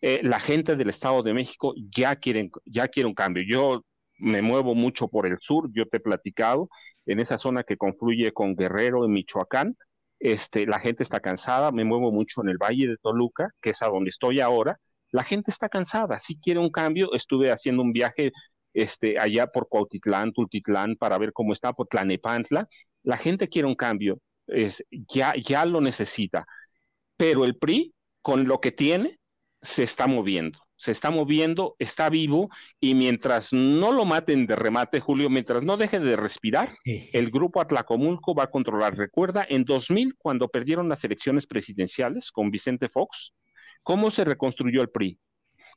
eh, 0.02 0.20
la 0.24 0.40
gente 0.40 0.76
del 0.76 0.90
Estado 0.90 1.24
de 1.24 1.34
México 1.34 1.74
ya 1.96 2.16
quieren, 2.18 2.52
ya 2.66 2.88
quiere 2.88 3.08
un 3.08 3.16
cambio. 3.16 3.44
Yo 3.48 3.84
me 4.18 4.42
muevo 4.42 4.76
mucho 4.76 5.08
por 5.08 5.26
el 5.28 5.38
sur, 5.42 5.70
yo 5.74 5.88
te 5.88 5.98
he 5.98 6.00
platicado, 6.00 6.70
en 7.06 7.20
esa 7.20 7.38
zona 7.38 7.64
que 7.64 7.78
confluye 7.78 8.32
con 8.32 8.56
Guerrero 8.56 9.06
en 9.06 9.14
Michoacán, 9.14 9.76
este, 10.24 10.66
la 10.66 10.80
gente 10.80 11.04
está 11.04 11.20
cansada, 11.20 11.72
me 11.74 11.84
muevo 11.84 12.10
mucho 12.12 12.42
en 12.42 12.50
el 12.50 12.58
Valle 12.58 12.88
de 12.88 12.98
Toluca, 12.98 13.50
que 13.62 13.72
es 13.72 13.82
a 13.82 13.88
donde 13.88 14.10
estoy 14.10 14.40
ahora, 14.40 14.80
la 15.12 15.24
gente 15.24 15.52
está 15.52 15.68
cansada, 15.68 16.20
si 16.20 16.40
quiere 16.40 16.62
un 16.62 16.72
cambio, 16.72 17.14
estuve 17.14 17.52
haciendo 17.52 17.84
un 17.84 17.92
viaje 17.92 18.32
este, 18.74 19.20
allá 19.20 19.48
por 19.48 19.68
Cuautitlán, 19.68 20.32
Tultitlán, 20.32 20.96
para 20.96 21.18
ver 21.18 21.34
cómo 21.34 21.52
está, 21.52 21.74
por 21.74 21.88
Tlanepantla, 21.88 22.70
la 23.04 23.18
gente 23.18 23.50
quiere 23.50 23.68
un 23.68 23.76
cambio, 23.76 24.20
ya, 25.14 25.34
ya 25.36 25.66
lo 25.66 25.82
necesita, 25.82 26.46
pero 27.18 27.44
el 27.44 27.58
PRI, 27.58 27.94
con 28.22 28.48
lo 28.48 28.62
que 28.62 28.72
tiene, 28.72 29.20
se 29.62 29.84
está 29.84 30.08
moviendo 30.08 30.60
se 30.84 30.92
está 30.92 31.12
moviendo, 31.12 31.78
está 31.80 32.10
vivo 32.10 32.50
y 32.82 32.94
mientras 32.94 33.54
no 33.54 33.94
lo 33.94 34.04
maten 34.04 34.46
de 34.46 34.58
remate, 34.58 35.00
Julio, 35.00 35.30
mientras 35.30 35.64
no 35.64 35.78
deje 35.78 35.98
de 35.98 36.18
respirar, 36.18 36.68
el 37.14 37.32
grupo 37.32 37.62
Atlacomulco 37.62 38.36
va 38.36 38.44
a 38.44 38.52
controlar. 38.52 38.98
Recuerda, 38.98 39.46
en 39.48 39.64
2000, 39.64 40.16
cuando 40.18 40.50
perdieron 40.50 40.90
las 40.90 41.02
elecciones 41.06 41.48
presidenciales 41.48 42.34
con 42.34 42.52
Vicente 42.52 42.90
Fox, 42.90 43.32
¿cómo 43.82 44.12
se 44.12 44.26
reconstruyó 44.26 44.82
el 44.82 44.90
PRI? 44.90 45.18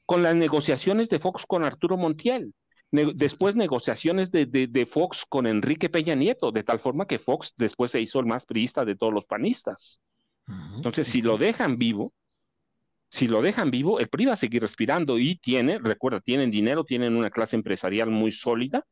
Con 0.07 0.25
las 0.25 0.35
negociaciones 0.35 1.09
de 1.09 1.21
Fox 1.21 1.45
con 1.47 1.63
Arturo 1.63 1.97
Montiel. 1.97 2.53
después 2.91 3.55
negociaciones 3.55 4.33
de, 4.33 4.89
Fox 4.91 5.25
con 5.29 5.47
Enrique 5.47 5.89
Peña 5.89 6.17
Nieto, 6.17 6.51
de 6.51 6.65
tal 6.65 6.81
forma 6.81 7.07
que 7.07 7.21
Fox 7.21 7.55
después 7.57 7.93
se 7.93 8.01
hizo 8.01 8.19
el 8.19 8.27
más 8.27 8.45
priista 8.45 8.85
de 8.85 8.97
todos 8.97 9.15
los 9.15 9.25
panistas. 9.25 10.01
Entonces, 10.49 11.07
si 11.07 11.23
lo 11.23 11.39
dejan 11.39 11.79
vivo, 11.79 12.13
si 13.11 13.29
lo 13.29 13.43
dejan 13.43 13.71
vivo, 13.71 14.01
el 14.01 14.09
PRI 14.09 14.27
va 14.27 14.35
a 14.35 14.37
seguir 14.37 14.63
respirando 14.63 15.19
y 15.19 15.37
tiene, 15.37 15.79
recuerda, 15.79 16.21
tienen 16.21 16.51
dinero, 16.51 16.85
tienen 16.85 17.17
una 17.17 17.31
clase 17.31 17.57
empresarial 17.57 18.11
muy 18.11 18.33
sólida, 18.33 18.85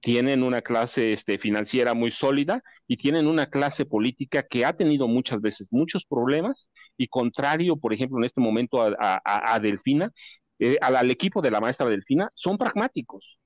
tienen 0.00 0.42
una 0.42 0.60
clase 0.60 1.14
este, 1.14 1.38
financiera 1.38 1.94
muy 1.94 2.10
sólida 2.10 2.62
y 2.86 2.98
tienen 2.98 3.26
una 3.26 3.46
clase 3.46 3.86
política 3.86 4.42
que 4.42 4.66
ha 4.66 4.74
tenido 4.74 5.08
muchas 5.08 5.40
veces 5.40 5.68
muchos 5.70 6.04
problemas 6.04 6.68
y 6.98 7.08
contrario, 7.08 7.78
por 7.78 7.94
ejemplo, 7.94 8.18
en 8.18 8.24
este 8.24 8.40
momento 8.40 8.82
a, 8.82 9.58
Delfina, 9.60 10.12
eh, 10.58 10.76
al, 10.82 11.10
equipo 11.10 11.40
de 11.40 11.50
la 11.50 11.60
maestra 11.60 11.88
Delfina, 11.88 12.30
son 12.34 12.58
pragmáticos. 12.58 13.38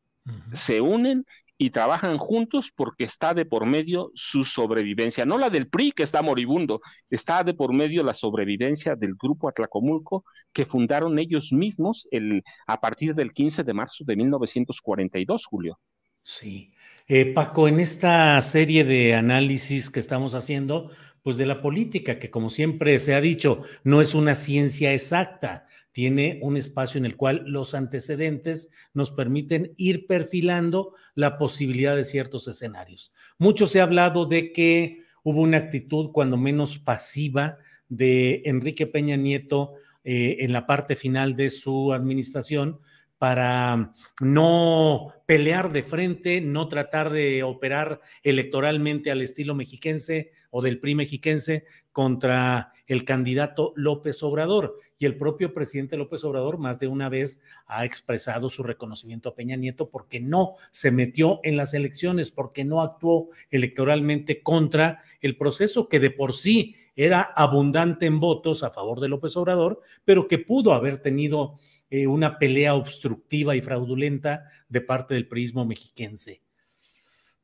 Se 0.52 0.80
unen 0.80 1.24
y 1.58 1.70
trabajan 1.70 2.18
juntos 2.18 2.72
porque 2.74 3.04
está 3.04 3.34
de 3.34 3.44
por 3.44 3.66
medio 3.66 4.12
su 4.14 4.44
sobrevivencia, 4.44 5.26
no 5.26 5.38
la 5.38 5.50
del 5.50 5.68
PRI 5.68 5.90
que 5.90 6.04
está 6.04 6.22
moribundo, 6.22 6.80
está 7.10 7.42
de 7.42 7.52
por 7.52 7.72
medio 7.72 8.04
la 8.04 8.14
sobrevivencia 8.14 8.94
del 8.94 9.14
grupo 9.16 9.48
Atlacomulco 9.48 10.24
que 10.52 10.64
fundaron 10.64 11.18
ellos 11.18 11.52
mismos 11.52 12.06
el, 12.12 12.44
a 12.68 12.80
partir 12.80 13.14
del 13.14 13.32
15 13.32 13.64
de 13.64 13.74
marzo 13.74 14.04
de 14.04 14.16
1942, 14.16 15.46
Julio. 15.46 15.78
Sí. 16.22 16.70
Eh, 17.08 17.32
Paco, 17.32 17.66
en 17.68 17.80
esta 17.80 18.40
serie 18.42 18.84
de 18.84 19.14
análisis 19.14 19.90
que 19.90 19.98
estamos 19.98 20.34
haciendo, 20.34 20.90
pues 21.22 21.36
de 21.36 21.46
la 21.46 21.60
política, 21.60 22.18
que 22.18 22.30
como 22.30 22.50
siempre 22.50 22.98
se 22.98 23.14
ha 23.14 23.20
dicho, 23.20 23.62
no 23.82 24.00
es 24.00 24.14
una 24.14 24.34
ciencia 24.34 24.92
exacta, 24.92 25.66
tiene 25.98 26.38
un 26.42 26.56
espacio 26.56 26.96
en 26.98 27.06
el 27.06 27.16
cual 27.16 27.42
los 27.48 27.74
antecedentes 27.74 28.70
nos 28.94 29.10
permiten 29.10 29.74
ir 29.76 30.06
perfilando 30.06 30.94
la 31.16 31.38
posibilidad 31.38 31.96
de 31.96 32.04
ciertos 32.04 32.46
escenarios. 32.46 33.12
Mucho 33.36 33.66
se 33.66 33.80
ha 33.80 33.82
hablado 33.82 34.24
de 34.24 34.52
que 34.52 35.02
hubo 35.24 35.42
una 35.42 35.56
actitud 35.56 36.12
cuando 36.12 36.36
menos 36.36 36.78
pasiva 36.78 37.58
de 37.88 38.42
Enrique 38.44 38.86
Peña 38.86 39.16
Nieto 39.16 39.72
eh, 40.04 40.36
en 40.38 40.52
la 40.52 40.68
parte 40.68 40.94
final 40.94 41.34
de 41.34 41.50
su 41.50 41.92
administración 41.92 42.78
para 43.18 43.92
no 44.20 45.14
pelear 45.26 45.72
de 45.72 45.82
frente, 45.82 46.40
no 46.40 46.68
tratar 46.68 47.10
de 47.10 47.42
operar 47.42 48.00
electoralmente 48.22 49.10
al 49.10 49.20
estilo 49.20 49.56
mexiquense 49.56 50.30
o 50.50 50.62
del 50.62 50.80
PRI 50.80 50.94
mexiquense 50.94 51.64
contra 51.92 52.72
el 52.86 53.04
candidato 53.04 53.72
López 53.76 54.22
Obrador. 54.22 54.78
Y 54.98 55.04
el 55.04 55.16
propio 55.16 55.54
presidente 55.54 55.96
López 55.96 56.24
Obrador 56.24 56.58
más 56.58 56.80
de 56.80 56.88
una 56.88 57.08
vez 57.08 57.40
ha 57.66 57.84
expresado 57.84 58.50
su 58.50 58.62
reconocimiento 58.62 59.28
a 59.28 59.34
Peña 59.34 59.56
Nieto 59.56 59.90
porque 59.90 60.18
no 60.18 60.56
se 60.72 60.90
metió 60.90 61.40
en 61.44 61.56
las 61.56 61.74
elecciones, 61.74 62.30
porque 62.30 62.64
no 62.64 62.80
actuó 62.80 63.28
electoralmente 63.50 64.42
contra 64.42 65.00
el 65.20 65.36
proceso 65.36 65.88
que 65.88 66.00
de 66.00 66.10
por 66.10 66.32
sí 66.32 66.74
era 66.96 67.22
abundante 67.22 68.06
en 68.06 68.18
votos 68.18 68.64
a 68.64 68.70
favor 68.70 68.98
de 68.98 69.08
López 69.08 69.36
Obrador, 69.36 69.80
pero 70.04 70.26
que 70.26 70.38
pudo 70.38 70.72
haber 70.72 70.98
tenido 70.98 71.54
eh, 71.90 72.08
una 72.08 72.38
pelea 72.38 72.74
obstructiva 72.74 73.54
y 73.54 73.60
fraudulenta 73.60 74.44
de 74.68 74.80
parte 74.80 75.14
del 75.14 75.28
prismo 75.28 75.64
mexiquense. 75.64 76.42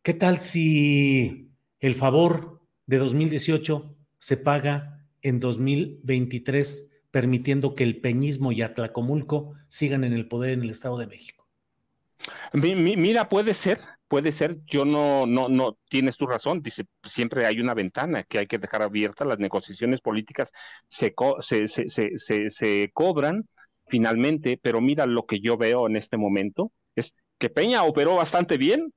¿Qué 0.02 0.12
tal 0.12 0.38
si 0.38 1.50
el 1.78 1.94
favor 1.94 2.60
de 2.86 2.98
2018 2.98 3.96
se 4.18 4.36
paga 4.36 5.06
en 5.22 5.40
2023, 5.40 6.90
permitiendo 7.10 7.74
que 7.74 7.84
el 7.84 8.00
peñismo 8.00 8.52
y 8.52 8.62
Atlacomulco 8.62 9.54
sigan 9.68 10.04
en 10.04 10.12
el 10.12 10.28
poder 10.28 10.52
en 10.52 10.62
el 10.62 10.70
Estado 10.70 10.98
de 10.98 11.06
México? 11.06 11.46
Mira, 12.52 13.28
puede 13.28 13.54
ser, 13.54 13.80
puede 14.08 14.32
ser, 14.32 14.58
yo 14.66 14.84
no, 14.84 15.26
no, 15.26 15.48
no, 15.48 15.78
tienes 15.88 16.16
tu 16.16 16.26
razón, 16.26 16.62
dice, 16.62 16.84
siempre 17.04 17.46
hay 17.46 17.60
una 17.60 17.74
ventana 17.74 18.22
que 18.22 18.38
hay 18.38 18.46
que 18.46 18.58
dejar 18.58 18.82
abierta, 18.82 19.24
las 19.24 19.38
negociaciones 19.38 20.00
políticas 20.00 20.52
se, 20.88 21.14
se, 21.40 21.68
se, 21.68 22.50
se 22.50 22.90
cobran 22.92 23.48
finalmente, 23.86 24.58
pero 24.60 24.80
mira 24.80 25.06
lo 25.06 25.26
que 25.26 25.40
yo 25.40 25.56
veo 25.56 25.86
en 25.86 25.96
este 25.96 26.16
momento, 26.16 26.72
es 26.96 27.14
que 27.38 27.50
Peña 27.50 27.82
operó 27.84 28.16
bastante 28.16 28.56
bien. 28.56 28.92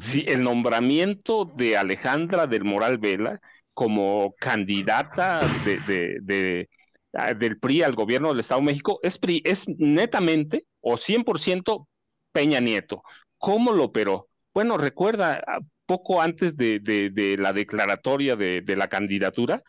Sí, 0.00 0.24
el 0.26 0.42
nombramiento 0.42 1.44
de 1.44 1.76
Alejandra 1.76 2.46
del 2.46 2.64
Moral 2.64 2.98
Vela 2.98 3.40
como 3.74 4.34
candidata 4.38 5.40
de, 5.64 6.68
ah, 7.12 7.34
del 7.34 7.58
PRI 7.58 7.82
al 7.82 7.94
gobierno 7.94 8.28
del 8.28 8.40
Estado 8.40 8.60
de 8.60 8.66
México 8.66 9.00
es, 9.02 9.18
es 9.44 9.68
netamente 9.68 10.64
o 10.80 10.96
100% 10.96 11.88
Peña 12.32 12.60
Nieto. 12.60 13.02
¿Cómo 13.36 13.72
lo 13.72 13.84
operó? 13.84 14.28
Bueno, 14.54 14.78
recuerda, 14.78 15.42
ah, 15.46 15.58
poco 15.84 16.22
antes 16.22 16.56
de, 16.56 17.36
la 17.38 17.52
declaratoria 17.52 18.36
de, 18.36 18.76
la 18.76 18.88
candidatura, 18.88 19.62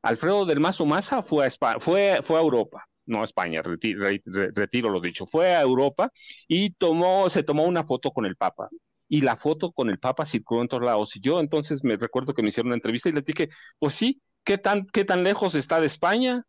Alfredo 0.00 0.46
del 0.46 0.60
Mazo 0.60 0.86
Maza 0.86 1.22
fue 1.22 1.48
fue, 1.80 2.20
fue 2.22 2.38
a 2.38 2.42
Europa 2.42 2.86
no 3.06 3.22
a 3.22 3.24
España, 3.24 3.62
retiro, 3.62 4.90
lo 4.90 5.00
dicho, 5.00 5.26
fue 5.26 5.54
a 5.54 5.62
Europa 5.62 6.10
y 6.48 6.72
tomó, 6.72 7.30
se 7.30 7.44
tomó 7.44 7.64
una 7.64 7.84
foto 7.84 8.10
con 8.10 8.26
el 8.26 8.36
Papa. 8.36 8.68
Y 9.08 9.20
la 9.20 9.36
foto 9.36 9.72
con 9.72 9.90
el 9.90 9.98
Papa 9.98 10.26
circuló 10.26 10.62
en 10.62 10.68
todos 10.68 10.82
lados. 10.82 11.14
Y 11.16 11.20
yo 11.20 11.40
entonces 11.40 11.84
me 11.84 11.96
recuerdo 11.96 12.34
que 12.34 12.42
me 12.42 12.48
hicieron 12.48 12.68
una 12.68 12.76
entrevista 12.76 13.08
y 13.08 13.12
le 13.12 13.22
dije, 13.22 13.50
pues 13.78 13.94
sí, 13.94 14.20
¿qué 14.44 14.58
tan, 14.58 14.86
qué 14.86 15.04
tan 15.04 15.22
lejos 15.22 15.54
está 15.54 15.80
de 15.80 15.86
España? 15.86 16.44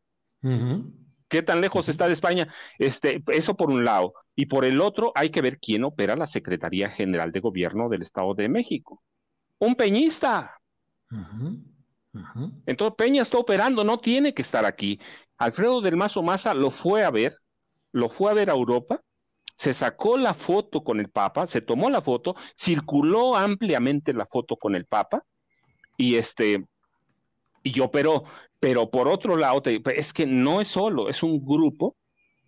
¿Qué 1.30 1.44
tan 1.44 1.62
lejos 1.62 1.90
está 1.90 2.08
de 2.08 2.14
España? 2.14 2.54
Este, 2.80 3.24
eso 3.28 3.56
por 3.56 3.70
un 3.70 3.84
lado. 3.84 4.14
Y 4.36 4.46
por 4.46 4.66
el 4.66 4.82
otro, 4.82 5.12
hay 5.16 5.30
que 5.30 5.42
ver 5.42 5.60
quién 5.60 5.84
opera 5.84 6.16
la 6.16 6.28
Secretaría 6.28 6.90
General 6.90 7.32
de 7.32 7.40
Gobierno 7.40 7.90
del 7.90 8.04
Estado 8.04 8.34
de 8.34 8.50
México. 8.50 9.04
Un 9.60 9.76
peñista. 9.76 10.54
Entonces 12.66 12.96
Peña 12.98 13.24
está 13.24 13.38
operando, 13.38 13.84
no 13.84 13.98
tiene 13.98 14.34
que 14.34 14.42
estar 14.42 14.66
aquí. 14.66 15.00
Alfredo 15.38 15.82
del 15.82 15.98
Mazo 15.98 16.24
Maza 16.24 16.54
lo 16.54 16.72
fue 16.72 17.04
a 17.04 17.12
ver, 17.12 17.38
lo 17.92 18.10
fue 18.10 18.32
a 18.32 18.34
ver 18.34 18.50
a 18.50 18.54
Europa, 18.54 19.02
se 19.58 19.74
sacó 19.74 20.18
la 20.18 20.34
foto 20.34 20.84
con 20.84 21.00
el 21.00 21.10
Papa, 21.10 21.48
se 21.48 21.62
tomó 21.62 21.90
la 21.90 22.02
foto, 22.02 22.36
circuló 22.58 23.36
ampliamente 23.36 24.14
la 24.14 24.26
foto 24.26 24.56
con 24.56 24.76
el 24.76 24.86
Papa 24.86 25.24
y 25.98 26.16
este 26.16 26.66
y 27.64 27.80
operó, 27.82 28.24
pero 28.60 28.90
por 28.90 29.08
otro 29.08 29.36
lado 29.36 29.62
es 29.94 30.14
que 30.14 30.26
no 30.26 30.62
es 30.62 30.70
solo, 30.70 31.10
es 31.10 31.22
un 31.24 31.44
grupo, 31.46 31.98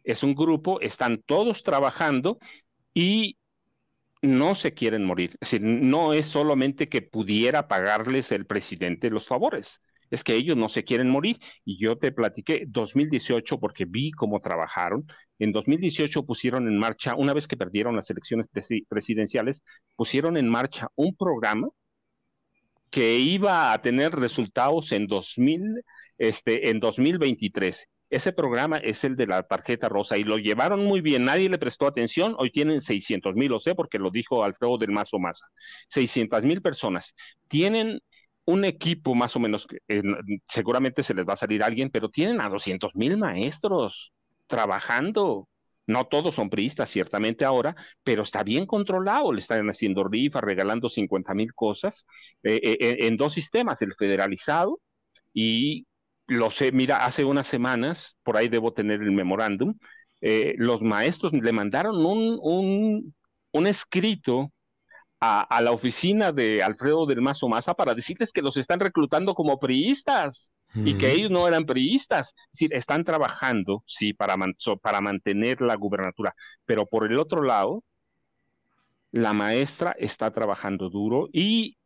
es 0.03 0.23
un 0.23 0.33
grupo, 0.33 0.79
están 0.81 1.21
todos 1.25 1.63
trabajando 1.63 2.37
y 2.93 3.37
no 4.21 4.55
se 4.55 4.73
quieren 4.73 5.03
morir. 5.05 5.31
Es 5.41 5.51
decir, 5.51 5.61
no 5.61 6.13
es 6.13 6.27
solamente 6.27 6.87
que 6.89 7.01
pudiera 7.01 7.67
pagarles 7.67 8.31
el 8.31 8.45
presidente 8.45 9.09
los 9.09 9.27
favores, 9.27 9.81
es 10.09 10.23
que 10.23 10.35
ellos 10.35 10.57
no 10.57 10.69
se 10.69 10.83
quieren 10.83 11.09
morir. 11.09 11.37
Y 11.65 11.77
yo 11.79 11.97
te 11.97 12.11
platiqué 12.11 12.65
2018 12.67 13.59
porque 13.59 13.85
vi 13.85 14.11
cómo 14.11 14.39
trabajaron. 14.41 15.05
En 15.39 15.51
2018 15.51 16.25
pusieron 16.25 16.67
en 16.67 16.77
marcha, 16.77 17.15
una 17.15 17.33
vez 17.33 17.47
que 17.47 17.57
perdieron 17.57 17.95
las 17.95 18.09
elecciones 18.09 18.47
presidenciales, 18.89 19.63
pusieron 19.95 20.37
en 20.37 20.49
marcha 20.49 20.89
un 20.95 21.15
programa 21.15 21.69
que 22.89 23.19
iba 23.19 23.71
a 23.73 23.81
tener 23.81 24.13
resultados 24.13 24.91
en 24.91 25.07
2000, 25.07 25.81
este, 26.17 26.69
en 26.69 26.79
2023. 26.79 27.87
Ese 28.09 28.33
programa 28.33 28.77
es 28.77 29.03
el 29.03 29.15
de 29.15 29.27
la 29.27 29.43
tarjeta 29.43 29.87
rosa 29.87 30.17
y 30.17 30.23
lo 30.23 30.37
llevaron 30.37 30.83
muy 30.83 30.99
bien, 31.01 31.25
nadie 31.25 31.47
le 31.47 31.59
prestó 31.59 31.85
atención, 31.85 32.35
hoy 32.39 32.49
tienen 32.49 32.81
600 32.81 33.35
mil, 33.35 33.51
lo 33.51 33.59
sé 33.59 33.75
porque 33.75 33.99
lo 33.99 34.09
dijo 34.09 34.43
Alfredo 34.43 34.79
del 34.79 34.91
Mazo 34.91 35.19
Maza, 35.19 35.45
600 35.89 36.41
mil 36.41 36.61
personas. 36.63 37.13
Tienen 37.47 38.01
un 38.49 38.65
equipo 38.65 39.15
más 39.15 39.35
o 39.35 39.39
menos, 39.39 39.67
eh, 39.87 40.01
seguramente 40.47 41.03
se 41.03 41.13
les 41.13 41.25
va 41.27 41.33
a 41.33 41.37
salir 41.37 41.63
alguien, 41.63 41.89
pero 41.91 42.09
tienen 42.09 42.41
a 42.41 42.49
200 42.49 42.95
mil 42.95 43.17
maestros 43.17 44.13
trabajando. 44.47 45.47
No 45.87 46.05
todos 46.05 46.35
son 46.35 46.49
priistas, 46.51 46.91
ciertamente 46.91 47.45
ahora, 47.45 47.75
pero 48.03 48.21
está 48.23 48.43
bien 48.43 48.65
controlado. 48.67 49.33
Le 49.33 49.41
están 49.41 49.67
haciendo 49.69 50.03
rifas, 50.03 50.43
regalando 50.43 50.89
50 50.89 51.33
mil 51.33 51.53
cosas 51.53 52.05
eh, 52.43 52.59
eh, 52.63 52.97
en 53.07 53.17
dos 53.17 53.33
sistemas, 53.33 53.77
el 53.81 53.95
federalizado 53.95 54.79
y 55.33 55.85
lo 56.27 56.51
sé, 56.51 56.71
mira, 56.71 57.05
hace 57.05 57.25
unas 57.25 57.47
semanas, 57.47 58.17
por 58.23 58.37
ahí 58.37 58.47
debo 58.49 58.73
tener 58.73 59.01
el 59.01 59.11
memorándum, 59.11 59.75
los 60.57 60.81
maestros 60.81 61.33
le 61.33 61.51
mandaron 61.53 62.05
un, 62.05 62.37
un, 62.41 63.15
un 63.51 63.67
escrito 63.67 64.51
a, 65.21 65.61
la 65.61 65.71
oficina 65.71 66.31
de 66.31 66.63
Alfredo 66.63 67.05
del 67.05 67.21
Mazo 67.21 67.49
Maza 67.49 67.73
para 67.73 67.93
decirles 67.93 68.31
que 68.31 68.41
los 68.41 68.55
están 68.57 68.79
reclutando 68.79 69.33
como 69.33 69.59
priistas 69.59 70.51
y 70.75 70.93
que 70.97 71.11
ellos 71.11 71.31
no 71.31 71.47
eran 71.47 71.65
priistas. 71.65 72.33
Es 72.53 72.59
decir, 72.59 72.73
están 72.73 73.03
trabajando, 73.03 73.83
sí, 73.87 74.13
para, 74.13 74.35
para 74.81 75.01
mantener 75.01 75.61
la 75.61 75.75
gubernatura, 75.75 76.35
pero 76.65 76.85
por 76.85 77.11
el 77.11 77.17
otro 77.17 77.41
lado, 77.41 77.83
la 79.11 79.33
maestra 79.33 79.95
está 79.97 80.31
trabajando 80.31 80.89
duro 80.89 81.27
y 81.33 81.77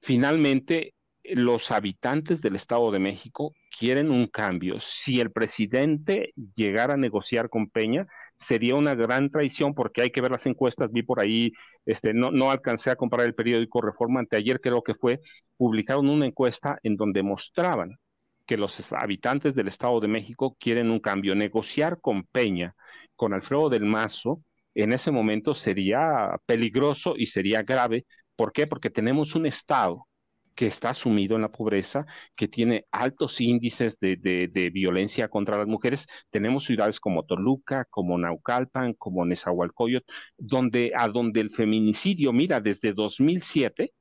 finalmente 0.00 0.94
los 1.24 1.70
habitantes 1.70 2.40
del 2.40 2.56
Estado 2.56 2.90
de 2.90 2.98
México 2.98 3.54
quieren 3.76 4.10
un 4.10 4.26
cambio. 4.26 4.80
Si 4.80 5.20
el 5.20 5.32
presidente 5.32 6.32
llegara 6.54 6.94
a 6.94 6.96
negociar 6.96 7.48
con 7.48 7.68
Peña, 7.68 8.06
sería 8.40 8.74
una 8.74 8.94
gran 8.94 9.30
traición 9.30 9.74
porque 9.74 10.02
hay 10.02 10.10
que 10.10 10.20
ver 10.22 10.30
las 10.32 10.46
encuestas, 10.46 10.90
vi 10.92 11.02
por 11.02 11.20
ahí, 11.20 11.52
este, 11.86 12.14
no, 12.14 12.30
no 12.30 12.50
alcancé 12.50 12.90
a 12.90 12.96
comprar 12.96 13.26
el 13.26 13.34
periódico 13.34 13.80
Reforma, 13.82 14.20
anteayer 14.20 14.60
creo 14.60 14.82
que 14.82 14.94
fue, 14.94 15.20
publicaron 15.56 16.08
una 16.08 16.26
encuesta 16.26 16.78
en 16.82 16.96
donde 16.96 17.22
mostraban 17.22 17.98
que 18.46 18.56
los 18.56 18.92
habitantes 18.92 19.54
del 19.54 19.68
Estado 19.68 20.00
de 20.00 20.08
México 20.08 20.56
quieren 20.58 20.90
un 20.90 20.98
cambio. 21.00 21.34
Negociar 21.36 22.00
con 22.00 22.24
Peña, 22.24 22.74
con 23.14 23.32
Alfredo 23.32 23.68
del 23.70 23.84
Mazo, 23.84 24.42
en 24.74 24.92
ese 24.92 25.10
momento 25.12 25.54
sería 25.54 26.36
peligroso 26.46 27.14
y 27.16 27.26
sería 27.26 27.62
grave. 27.62 28.06
¿Por 28.36 28.52
qué? 28.52 28.66
Porque 28.66 28.90
tenemos 28.90 29.34
un 29.36 29.46
Estado 29.46 30.06
que 30.56 30.66
está 30.66 30.94
sumido 30.94 31.36
en 31.36 31.42
la 31.42 31.50
pobreza, 31.50 32.06
que 32.36 32.48
tiene 32.48 32.86
altos 32.90 33.40
índices 33.40 33.98
de, 34.00 34.70
violencia 34.72 35.28
contra 35.28 35.58
las 35.58 35.66
mujeres. 35.66 36.06
Tenemos 36.30 36.64
ciudades 36.64 37.00
como 37.00 37.24
Toluca, 37.24 37.86
como 37.90 38.18
Naucalpan, 38.18 38.94
como 38.94 39.24
Nezahualcóyotl, 39.24 40.06
donde, 40.36 40.92
a 40.96 41.08
donde 41.08 41.40
el 41.40 41.50
feminicidio, 41.50 42.32
mira, 42.32 42.60
desde 42.60 42.92
2007, 42.92 43.92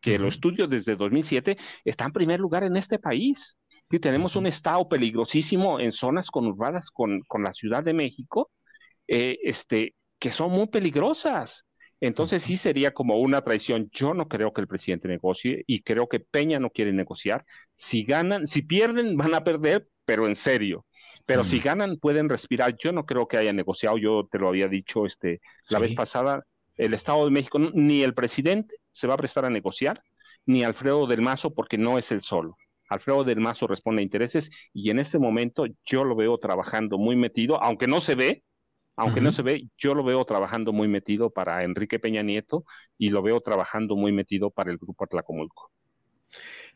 que 0.00 0.18
lo 0.18 0.28
estudio 0.28 0.66
desde 0.68 0.96
2007, 0.96 1.56
está 1.84 2.04
en 2.04 2.12
primer 2.12 2.40
lugar 2.40 2.64
en 2.64 2.76
este 2.76 2.98
país. 2.98 3.58
Sí, 3.90 3.98
tenemos 3.98 4.36
un 4.36 4.46
estado 4.46 4.88
peligrosísimo 4.88 5.80
en 5.80 5.92
zonas 5.92 6.30
conurbadas 6.30 6.90
con, 6.90 7.20
con 7.26 7.42
la 7.42 7.54
Ciudad 7.54 7.82
de 7.82 7.94
México, 7.94 8.50
eh, 9.08 9.38
este, 9.42 9.94
que 10.18 10.30
son 10.30 10.52
muy 10.52 10.68
peligrosas. 10.68 11.64
Entonces 12.06 12.42
sí 12.42 12.58
sería 12.58 12.92
como 12.92 13.16
una 13.16 13.40
traición. 13.40 13.88
Yo 13.90 14.12
no 14.12 14.28
creo 14.28 14.52
que 14.52 14.60
el 14.60 14.68
presidente 14.68 15.08
negocie 15.08 15.64
y 15.66 15.80
creo 15.80 16.06
que 16.06 16.20
Peña 16.20 16.58
no 16.58 16.68
quiere 16.68 16.92
negociar. 16.92 17.46
Si 17.76 18.04
ganan, 18.04 18.46
si 18.46 18.60
pierden, 18.60 19.16
van 19.16 19.34
a 19.34 19.42
perder, 19.42 19.88
pero 20.04 20.28
en 20.28 20.36
serio. 20.36 20.84
Pero 21.24 21.44
si 21.44 21.60
ganan, 21.60 21.96
pueden 21.96 22.28
respirar. 22.28 22.76
Yo 22.76 22.92
no 22.92 23.06
creo 23.06 23.26
que 23.26 23.38
haya 23.38 23.54
negociado. 23.54 23.96
Yo 23.96 24.28
te 24.30 24.38
lo 24.38 24.48
había 24.48 24.68
dicho 24.68 25.06
este, 25.06 25.40
la 25.70 25.78
vez 25.78 25.94
pasada. 25.94 26.44
El 26.76 26.92
Estado 26.92 27.24
de 27.24 27.30
México, 27.30 27.58
ni 27.58 28.02
el 28.02 28.12
presidente 28.12 28.74
se 28.92 29.06
va 29.06 29.14
a 29.14 29.16
prestar 29.16 29.46
a 29.46 29.50
negociar, 29.50 30.02
ni 30.44 30.62
Alfredo 30.62 31.06
del 31.06 31.22
Mazo, 31.22 31.54
porque 31.54 31.78
no 31.78 31.96
es 31.98 32.10
el 32.10 32.20
solo. 32.20 32.58
Alfredo 32.90 33.24
del 33.24 33.40
Mazo 33.40 33.66
responde 33.66 34.00
a 34.00 34.02
intereses 34.02 34.50
y 34.74 34.90
en 34.90 34.98
este 34.98 35.18
momento 35.18 35.64
yo 35.86 36.04
lo 36.04 36.16
veo 36.16 36.36
trabajando 36.36 36.98
muy 36.98 37.16
metido, 37.16 37.62
aunque 37.62 37.86
no 37.86 38.02
se 38.02 38.14
ve, 38.16 38.42
aunque 38.96 39.20
no 39.20 39.32
se 39.32 39.42
ve, 39.42 39.68
yo 39.76 39.94
lo 39.94 40.04
veo 40.04 40.24
trabajando 40.24 40.72
muy 40.72 40.88
metido 40.88 41.30
para 41.30 41.64
Enrique 41.64 41.98
Peña 41.98 42.22
Nieto 42.22 42.64
y 42.98 43.10
lo 43.10 43.22
veo 43.22 43.40
trabajando 43.40 43.96
muy 43.96 44.12
metido 44.12 44.50
para 44.50 44.70
el 44.70 44.78
grupo 44.78 45.04
Atlacomulco. 45.04 45.70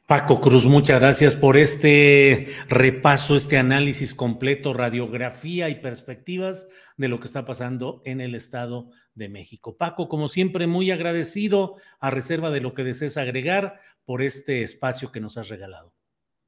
Paco 0.09 0.40
Cruz, 0.40 0.64
muchas 0.64 1.00
gracias 1.00 1.35
por 1.35 1.59
este 1.59 2.48
repaso, 2.70 3.37
este 3.37 3.59
análisis 3.59 4.14
completo, 4.14 4.72
radiografía 4.72 5.68
y 5.68 5.74
perspectivas 5.83 6.66
de 6.96 7.09
lo 7.09 7.20
que 7.20 7.26
está 7.26 7.44
pasando 7.44 8.00
en 8.07 8.22
el 8.22 8.35
Estado 8.35 8.88
de 9.14 9.28
México. 9.28 9.76
Paco, 9.76 10.09
como 10.09 10.28
siempre, 10.28 10.66
muy 10.66 10.90
agradecido 10.90 11.76
a 12.00 12.11
reserva 12.11 12.50
de 12.50 12.62
lo 12.62 12.72
que 12.72 12.85
desees 12.85 13.18
agregar 13.18 13.81
por 14.07 14.22
este 14.22 14.62
espacio 14.62 15.12
que 15.12 15.20
nos 15.20 15.37
has 15.37 15.48
regalado. 15.50 15.92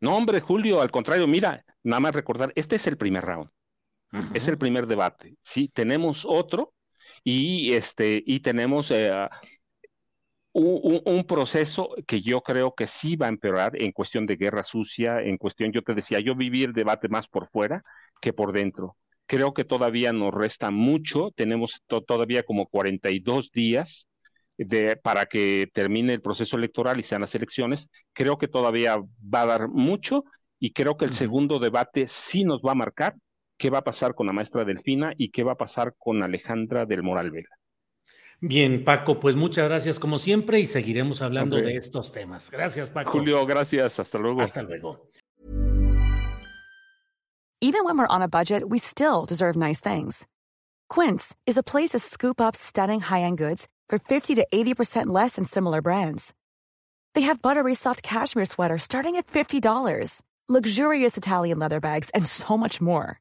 No, 0.00 0.16
hombre, 0.16 0.40
Julio, 0.40 0.80
al 0.80 0.90
contrario, 0.90 1.26
mira, 1.26 1.62
nada 1.82 2.00
más 2.00 2.14
recordar, 2.14 2.52
este 2.54 2.76
es 2.76 2.86
el 2.86 2.96
primer 2.96 3.22
round. 3.22 3.50
Es 4.34 4.48
el 4.48 4.58
primer 4.58 4.86
debate. 4.86 5.36
Sí, 5.42 5.68
tenemos 5.72 6.24
otro 6.26 6.72
y, 7.24 7.74
este, 7.74 8.22
y 8.26 8.40
tenemos 8.40 8.90
eh, 8.90 9.10
un, 10.52 11.24
proceso 11.24 11.90
que 12.06 12.20
yo 12.20 12.42
creo 12.42 12.74
que 12.74 12.86
sí 12.86 13.16
va 13.16 13.26
a 13.26 13.28
empeorar 13.28 13.72
en 13.80 13.92
cuestión 13.92 14.26
de 14.26 14.36
guerra 14.36 14.64
sucia, 14.64 15.20
en 15.20 15.36
cuestión, 15.36 15.72
yo 15.72 15.82
te 15.82 15.94
decía, 15.94 16.20
yo 16.20 16.34
viví 16.34 16.64
el 16.64 16.72
debate 16.72 17.08
más 17.08 17.28
por 17.28 17.48
fuera 17.50 17.82
que 18.20 18.32
por 18.32 18.52
dentro. 18.52 18.96
Creo 19.26 19.54
que 19.54 19.64
todavía 19.64 20.12
nos 20.12 20.34
resta 20.34 20.70
mucho, 20.72 21.30
tenemos 21.36 21.80
todavía 21.86 22.42
como 22.42 22.66
42 22.66 23.50
días 23.52 24.08
de, 24.58 24.96
para 24.96 25.26
que 25.26 25.68
termine 25.72 26.14
el 26.14 26.20
proceso 26.20 26.56
electoral 26.56 26.98
y 26.98 27.04
sean 27.04 27.20
las 27.20 27.34
elecciones. 27.36 27.90
Creo 28.12 28.38
que 28.38 28.48
todavía 28.48 28.96
va 28.98 29.42
a 29.42 29.46
dar 29.46 29.68
mucho 29.68 30.24
y 30.58 30.72
creo 30.72 30.96
que 30.96 31.04
el 31.04 31.14
segundo 31.14 31.60
debate 31.60 32.08
sí 32.08 32.44
nos 32.44 32.60
va 32.60 32.72
a 32.72 32.74
marcar 32.74 33.14
qué 33.60 33.70
va 33.70 33.78
a 33.78 33.84
pasar 33.84 34.14
con 34.14 34.26
la 34.26 34.32
maestra 34.32 34.64
Delfina 34.64 35.12
y 35.16 35.30
qué 35.30 35.44
va 35.44 35.52
a 35.52 35.56
pasar 35.56 35.94
con 35.98 36.22
Alejandra 36.22 36.86
del 36.86 37.02
Moral 37.02 37.30
Vela. 37.30 37.50
Bien, 38.40 38.84
Paco, 38.84 39.20
pues 39.20 39.36
muchas 39.36 39.68
gracias 39.68 40.00
como 40.00 40.18
siempre 40.18 40.58
y 40.58 40.66
seguiremos 40.66 41.20
hablando 41.20 41.56
de 41.56 41.76
estos 41.76 42.10
temas. 42.10 42.50
Gracias, 42.50 42.88
Paco. 42.88 43.12
Julio, 43.12 43.44
gracias. 43.44 44.00
Hasta 44.00 44.18
luego. 44.18 44.40
Hasta 44.40 44.62
luego. 44.62 45.10
Even 47.60 47.84
when 47.84 47.98
we're 47.98 48.06
on 48.08 48.22
a 48.22 48.28
budget, 48.28 48.62
we 48.70 48.78
still 48.78 49.26
deserve 49.26 49.54
nice 49.54 49.78
things. 49.78 50.26
Quince 50.88 51.36
is 51.46 51.58
a 51.58 51.62
place 51.62 51.90
to 51.90 51.98
scoop 51.98 52.40
up 52.40 52.56
stunning 52.56 53.00
high-end 53.00 53.36
goods 53.36 53.68
for 53.90 53.98
50 53.98 54.36
to 54.36 54.46
80% 54.50 55.08
less 55.08 55.36
than 55.36 55.44
similar 55.44 55.82
brands. 55.82 56.32
They 57.14 57.26
have 57.26 57.42
buttery 57.42 57.74
soft 57.74 58.02
cashmere 58.02 58.46
sweaters 58.46 58.82
starting 58.82 59.16
at 59.16 59.26
$50, 59.26 60.22
luxurious 60.48 61.18
Italian 61.18 61.58
leather 61.58 61.80
bags, 61.80 62.08
and 62.14 62.26
so 62.26 62.56
much 62.56 62.80
more. 62.80 63.20